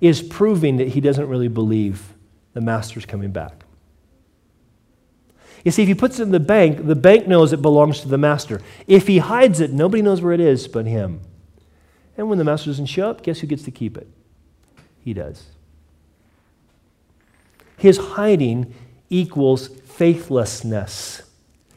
[0.00, 2.14] is proving that he doesn't really believe
[2.52, 3.64] the master's coming back.
[5.64, 8.08] You see, if he puts it in the bank, the bank knows it belongs to
[8.08, 8.62] the master.
[8.86, 11.20] If he hides it, nobody knows where it is but him.
[12.16, 14.08] And when the master doesn't show up, guess who gets to keep it?
[15.02, 15.46] He does.
[17.76, 18.74] His hiding
[19.08, 21.22] equals faithlessness.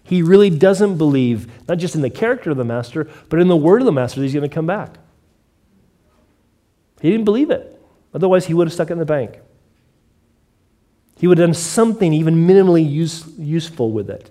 [0.04, 3.56] He really doesn't believe, not just in the character of the master, but in the
[3.56, 4.98] word of the master that he's going to come back.
[7.02, 7.82] He didn't believe it.
[8.14, 9.40] Otherwise, he would have stuck it in the bank.
[11.18, 14.30] He would have done something even minimally use, useful with it.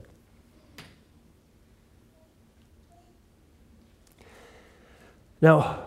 [5.40, 5.84] Now,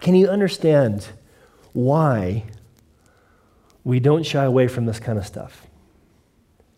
[0.00, 1.08] can you understand
[1.72, 2.44] why
[3.84, 5.66] we don't shy away from this kind of stuff?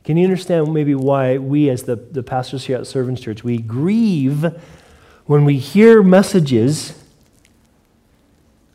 [0.04, 3.58] Can you understand maybe why we, as the, the pastors here at Servants Church, we
[3.58, 4.52] grieve
[5.26, 7.00] when we hear messages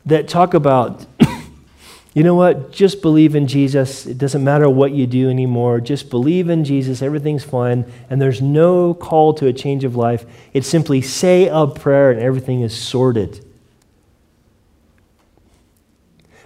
[0.06, 1.04] that talk about,
[2.14, 4.06] you know what, just believe in Jesus.
[4.06, 5.80] It doesn't matter what you do anymore.
[5.80, 7.02] Just believe in Jesus.
[7.02, 7.84] Everything's fine.
[8.08, 10.24] And there's no call to a change of life.
[10.54, 13.44] It's simply say a prayer and everything is sorted.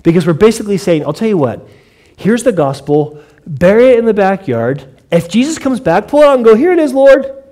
[0.02, 1.68] Because we're basically saying, I'll tell you what,
[2.16, 5.02] here's the gospel, bury it in the backyard.
[5.10, 7.42] If Jesus comes back, pull it out and go, here it is, Lord.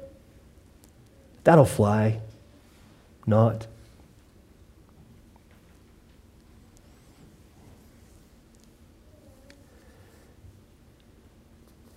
[1.44, 2.20] That'll fly.
[3.26, 3.66] Not.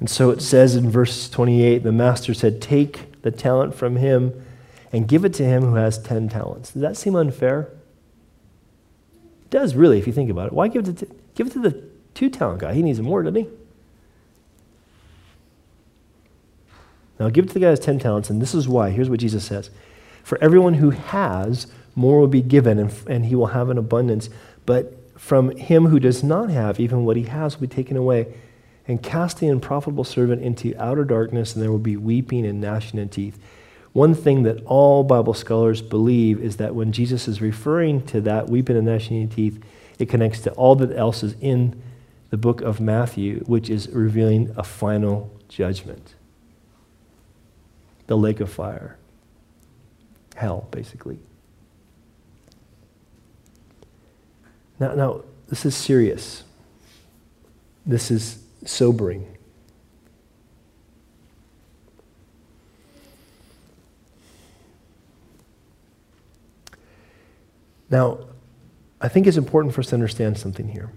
[0.03, 4.45] And so it says in verse 28 the master said, Take the talent from him
[4.91, 6.71] and give it to him who has 10 talents.
[6.71, 7.69] Does that seem unfair?
[9.43, 10.53] It does, really, if you think about it.
[10.53, 11.83] Why give it to, give it to the
[12.13, 12.73] two talent guy?
[12.73, 13.49] He needs more, doesn't he?
[17.23, 18.89] Now, give to the guy has 10 talents, and this is why.
[18.89, 19.69] Here's what Jesus says
[20.23, 24.29] For everyone who has, more will be given, and, and he will have an abundance.
[24.65, 28.33] But from him who does not have, even what he has will be taken away
[28.89, 32.99] and cast the unprofitable servant into outer darkness, and there will be weeping and gnashing
[32.99, 33.39] of teeth.
[33.93, 38.49] One thing that all Bible scholars believe is that when Jesus is referring to that
[38.49, 39.63] weeping and gnashing of teeth,
[39.97, 41.81] it connects to all that else is in
[42.31, 46.15] the book of Matthew, which is revealing a final judgment
[48.07, 48.97] the lake of fire,
[50.35, 51.19] hell, basically.
[54.79, 56.43] Now, now this is serious.
[57.85, 59.37] This is sobering.
[67.89, 68.19] Now,
[68.99, 70.89] I think it's important for us to understand something here.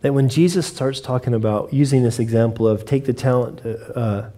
[0.00, 4.30] That when Jesus starts talking about using this example of take the talent uh,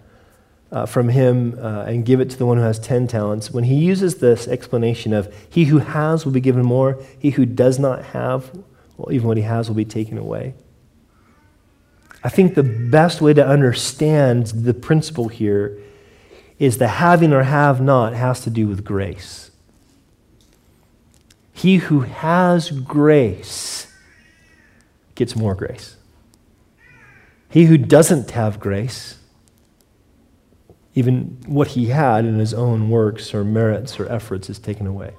[0.71, 3.65] uh, from him uh, and give it to the one who has 10 talents, when
[3.65, 7.77] he uses this explanation of he who has will be given more, he who does
[7.77, 8.51] not have,
[8.97, 10.55] well, even what he has will be taken away.
[12.23, 15.79] I think the best way to understand the principle here
[16.59, 19.49] is the having or have not has to do with grace.
[21.51, 23.90] He who has grace
[25.21, 25.97] gets more grace.
[27.47, 29.19] He who doesn't have grace
[30.93, 35.13] even what he had in his own works or merits or efforts is taken away.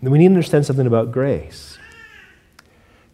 [0.00, 1.78] We need to understand something about grace.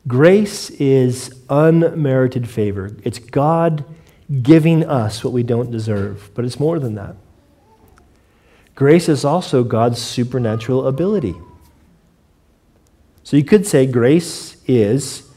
[0.06, 2.96] Grace is unmerited favor.
[3.02, 3.84] It's God
[4.42, 7.16] giving us what we don't deserve, but it's more than that.
[8.74, 11.34] Grace is also God's supernatural ability.
[13.28, 15.30] So you could say grace is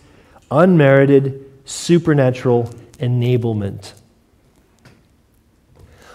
[0.49, 2.69] unmerited supernatural
[2.99, 3.91] enablement.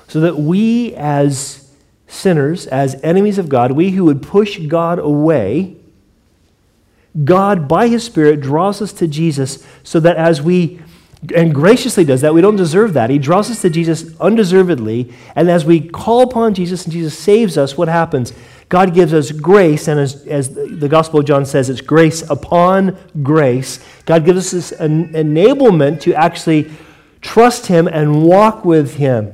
[0.08, 1.70] So that we, as
[2.06, 5.76] sinners, as enemies of God, we who would push God away,
[7.26, 10.80] God, by His Spirit, draws us to Jesus so that as we,
[11.34, 13.10] and graciously does that, we don't deserve that.
[13.10, 17.58] He draws us to Jesus undeservedly, and as we call upon Jesus and Jesus saves
[17.58, 18.32] us, what happens?
[18.68, 22.98] God gives us grace, and as, as the Gospel of John says, it's grace upon
[23.22, 23.78] grace.
[24.06, 26.72] God gives us this en- enablement to actually
[27.20, 29.32] trust Him and walk with Him,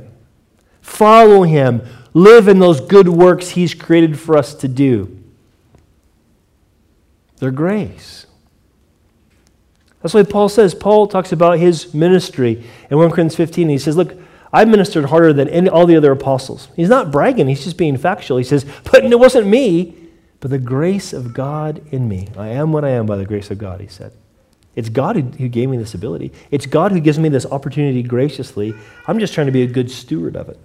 [0.83, 5.19] follow Him, live in those good works He's created for us to do.
[7.39, 8.27] They're grace.
[10.03, 13.69] That's why Paul says, Paul talks about his ministry in 1 Corinthians 15.
[13.69, 14.17] He says, Look,
[14.53, 16.69] I ministered harder than any, all the other apostles.
[16.77, 18.37] He's not bragging, he's just being factual.
[18.37, 19.97] He says, But it wasn't me,
[20.41, 22.29] but the grace of God in me.
[22.37, 24.13] I am what I am by the grace of God, he said.
[24.75, 26.33] It's God who, who gave me this ability.
[26.51, 28.75] It's God who gives me this opportunity graciously.
[29.07, 30.59] I'm just trying to be a good steward of it.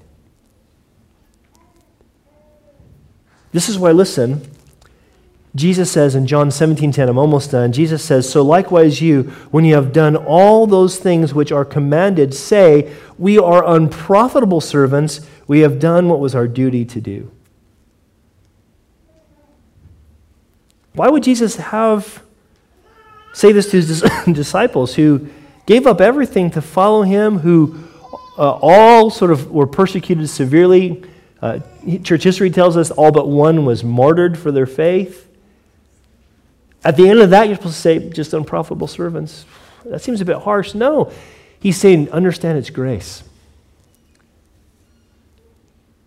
[3.51, 4.49] This is why, listen,
[5.57, 7.71] Jesus says in John 17 10, I'm almost done.
[7.71, 12.35] Jesus says, So likewise, you, when you have done all those things which are commanded,
[12.35, 15.27] say, We are unprofitable servants.
[15.47, 17.31] We have done what was our duty to do.
[20.93, 22.21] Why would Jesus have
[23.33, 24.01] say this to his
[24.31, 25.27] disciples who
[25.65, 27.83] gave up everything to follow him, who
[28.37, 31.03] uh, all sort of were persecuted severely?
[31.41, 31.61] Uh,
[32.03, 35.26] church history tells us all but one was martyred for their faith.
[36.83, 39.45] At the end of that, you're supposed to say, just unprofitable servants.
[39.85, 40.73] That seems a bit harsh.
[40.73, 41.11] No.
[41.59, 43.23] He's saying, understand it's grace.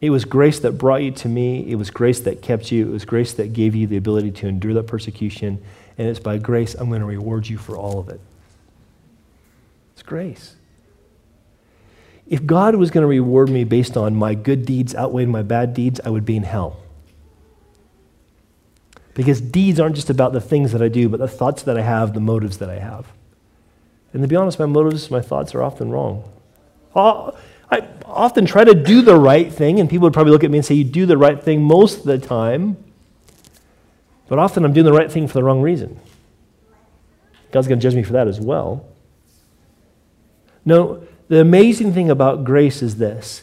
[0.00, 1.70] It was grace that brought you to me.
[1.70, 2.88] It was grace that kept you.
[2.88, 5.62] It was grace that gave you the ability to endure that persecution.
[5.98, 8.20] And it's by grace I'm going to reward you for all of it.
[9.92, 10.54] It's grace.
[12.26, 15.74] If God was going to reward me based on my good deeds outweighing my bad
[15.74, 16.78] deeds, I would be in hell.
[19.20, 21.82] Because deeds aren't just about the things that I do, but the thoughts that I
[21.82, 23.12] have, the motives that I have.
[24.14, 26.24] And to be honest, my motives, my thoughts are often wrong.
[26.96, 30.56] I often try to do the right thing, and people would probably look at me
[30.56, 32.82] and say, You do the right thing most of the time,
[34.26, 36.00] but often I'm doing the right thing for the wrong reason.
[37.52, 38.86] God's going to judge me for that as well.
[40.64, 43.42] No, the amazing thing about grace is this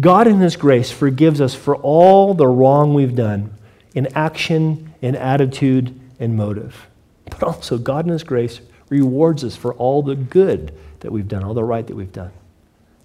[0.00, 3.54] God, in His grace, forgives us for all the wrong we've done
[3.94, 6.86] in action, in attitude, and motive.
[7.26, 11.42] But also, God in His grace rewards us for all the good that we've done,
[11.44, 12.32] all the right that we've done,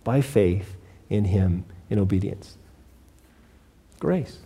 [0.04, 0.76] by faith
[1.10, 2.58] in Him in obedience.
[4.00, 4.40] Grace.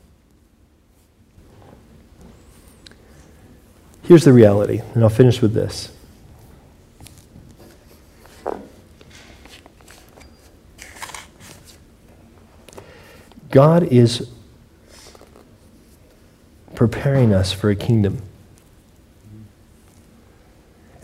[4.03, 5.91] Here's the reality, and I'll finish with this.
[13.51, 14.29] God is
[16.81, 18.19] preparing us for a kingdom.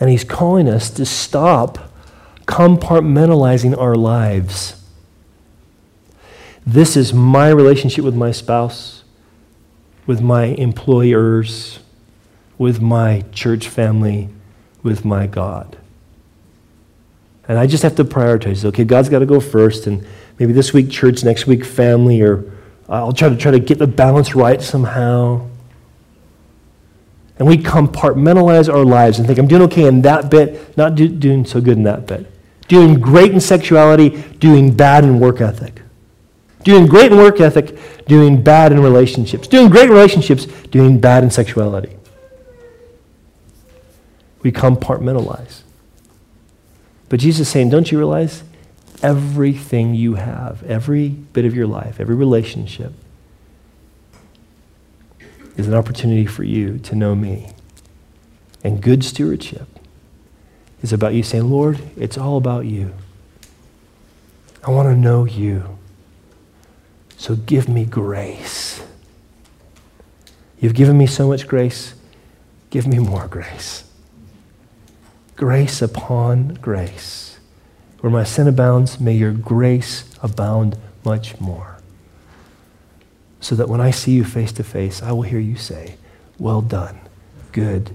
[0.00, 1.92] And He's calling us to stop
[2.46, 4.82] compartmentalizing our lives.
[6.66, 9.04] This is my relationship with my spouse,
[10.04, 11.78] with my employers,
[12.58, 14.30] with my church family,
[14.82, 15.78] with my God.
[17.46, 18.64] And I just have to prioritize.
[18.64, 20.04] Okay, God's got to go first, and
[20.40, 22.52] maybe this week church, next week family, or
[22.88, 25.48] I'll try to try to get the balance right somehow.
[27.38, 31.08] And we compartmentalize our lives and think, I'm doing okay in that bit, not do,
[31.08, 32.26] doing so good in that bit.
[32.66, 34.10] Doing great in sexuality,
[34.40, 35.82] doing bad in work ethic.
[36.64, 39.46] Doing great in work ethic, doing bad in relationships.
[39.46, 41.96] Doing great in relationships, doing bad in sexuality.
[44.42, 45.62] We compartmentalize.
[47.08, 48.42] But Jesus is saying, don't you realize
[49.02, 52.92] everything you have, every bit of your life, every relationship,
[55.58, 57.50] is an opportunity for you to know me.
[58.62, 59.66] And good stewardship
[60.82, 62.94] is about you saying, Lord, it's all about you.
[64.64, 65.78] I want to know you.
[67.16, 68.80] So give me grace.
[70.60, 71.94] You've given me so much grace.
[72.70, 73.84] Give me more grace.
[75.34, 77.38] Grace upon grace.
[78.00, 81.77] Where my sin abounds, may your grace abound much more
[83.40, 85.96] so that when I see you face to face, I will hear you say,
[86.38, 86.98] Well done,
[87.52, 87.90] good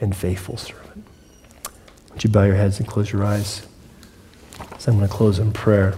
[0.00, 1.04] and faithful servant.
[2.12, 3.66] Would you bow your heads and close your eyes?
[4.78, 5.94] So I'm going to close in prayer.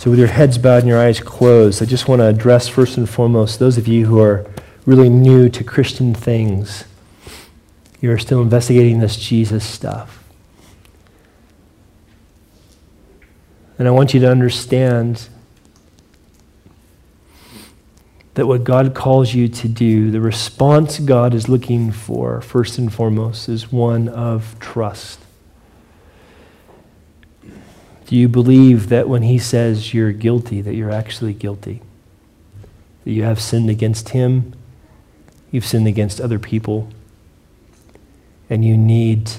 [0.00, 2.96] So, with your heads bowed and your eyes closed, I just want to address first
[2.96, 4.46] and foremost those of you who are
[4.86, 6.84] really new to Christian things.
[8.00, 10.19] You're still investigating this Jesus stuff.
[13.80, 15.26] And I want you to understand
[18.34, 22.92] that what God calls you to do, the response God is looking for, first and
[22.92, 25.18] foremost, is one of trust.
[28.04, 31.80] Do you believe that when He says you're guilty, that you're actually guilty?
[33.04, 34.52] That you have sinned against Him,
[35.50, 36.90] you've sinned against other people,
[38.50, 39.30] and you need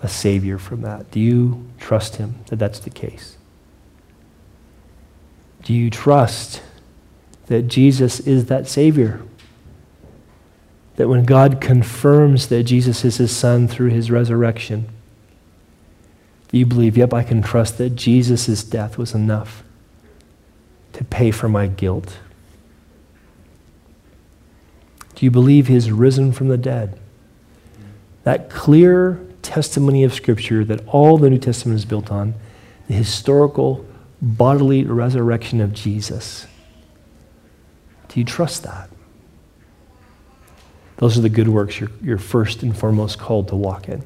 [0.00, 1.10] a Savior from that?
[1.10, 3.36] Do you trust Him that that's the case?
[5.64, 6.62] Do you trust
[7.46, 9.22] that Jesus is that Savior?
[10.96, 14.88] That when God confirms that Jesus is his Son through his resurrection,
[16.54, 19.64] you believe, yep, I can trust that Jesus' death was enough
[20.92, 22.18] to pay for my guilt?
[25.16, 26.98] Do you believe he is risen from the dead?
[28.22, 32.34] That clear testimony of Scripture that all the New Testament is built on,
[32.86, 33.84] the historical
[34.24, 36.46] bodily resurrection of Jesus.
[38.08, 38.90] Do you trust that?
[40.96, 44.02] Those are the good works you're, you're first and foremost called to walk in.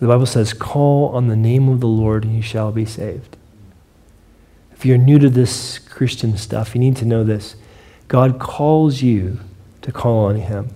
[0.00, 3.36] The Bible says, Call on the name of the Lord and you shall be saved.
[4.72, 7.56] If you're new to this Christian stuff, you need to know this.
[8.06, 9.40] God calls you
[9.82, 10.70] to call on Him,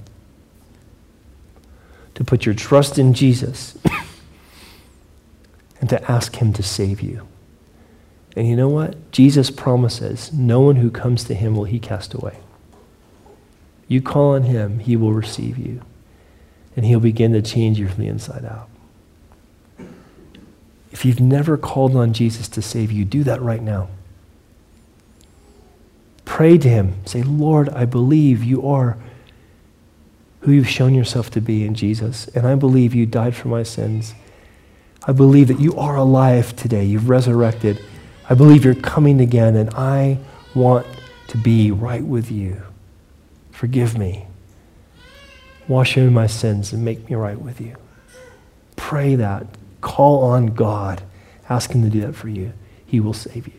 [2.15, 3.77] to put your trust in Jesus
[5.83, 7.27] and to ask Him to save you.
[8.37, 9.11] And you know what?
[9.11, 12.39] Jesus promises no one who comes to Him will He cast away.
[13.89, 15.83] You call on Him, He will receive you,
[16.77, 18.69] and He'll begin to change you from the inside out.
[20.93, 23.89] If you've never called on Jesus to save you, do that right now.
[26.25, 27.05] Pray to Him.
[27.07, 28.99] Say, Lord, I believe you are
[30.43, 33.65] who you've shown yourself to be in Jesus, and I believe you died for my
[33.65, 34.15] sins
[35.05, 36.85] I believe that you are alive today.
[36.85, 37.83] You've resurrected.
[38.31, 40.19] I believe you're coming again, and I
[40.55, 40.87] want
[41.29, 42.63] to be right with you.
[43.51, 44.27] Forgive me.
[45.67, 47.77] Wash away my sins and make me right with you.
[48.77, 49.47] Pray that.
[49.81, 51.03] Call on God.
[51.49, 52.53] Ask Him to do that for you.
[52.87, 53.55] He will save you.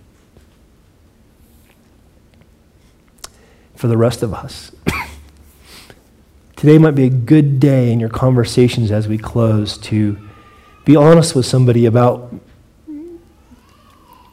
[3.76, 4.72] For the rest of us,
[6.56, 10.18] today might be a good day in your conversations as we close to
[10.86, 12.34] be honest with somebody about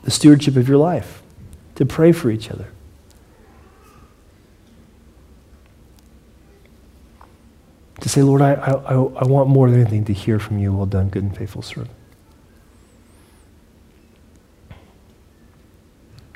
[0.02, 1.22] the stewardship of your life,
[1.74, 2.68] to pray for each other.
[8.00, 10.72] To say, Lord, I, I, I want more than anything to hear from you.
[10.72, 11.90] Well done, good and faithful servant.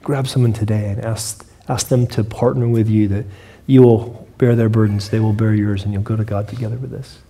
[0.03, 3.25] Grab someone today and ask, ask them to partner with you that
[3.67, 6.77] you will bear their burdens, they will bear yours, and you'll go to God together
[6.77, 7.21] with this.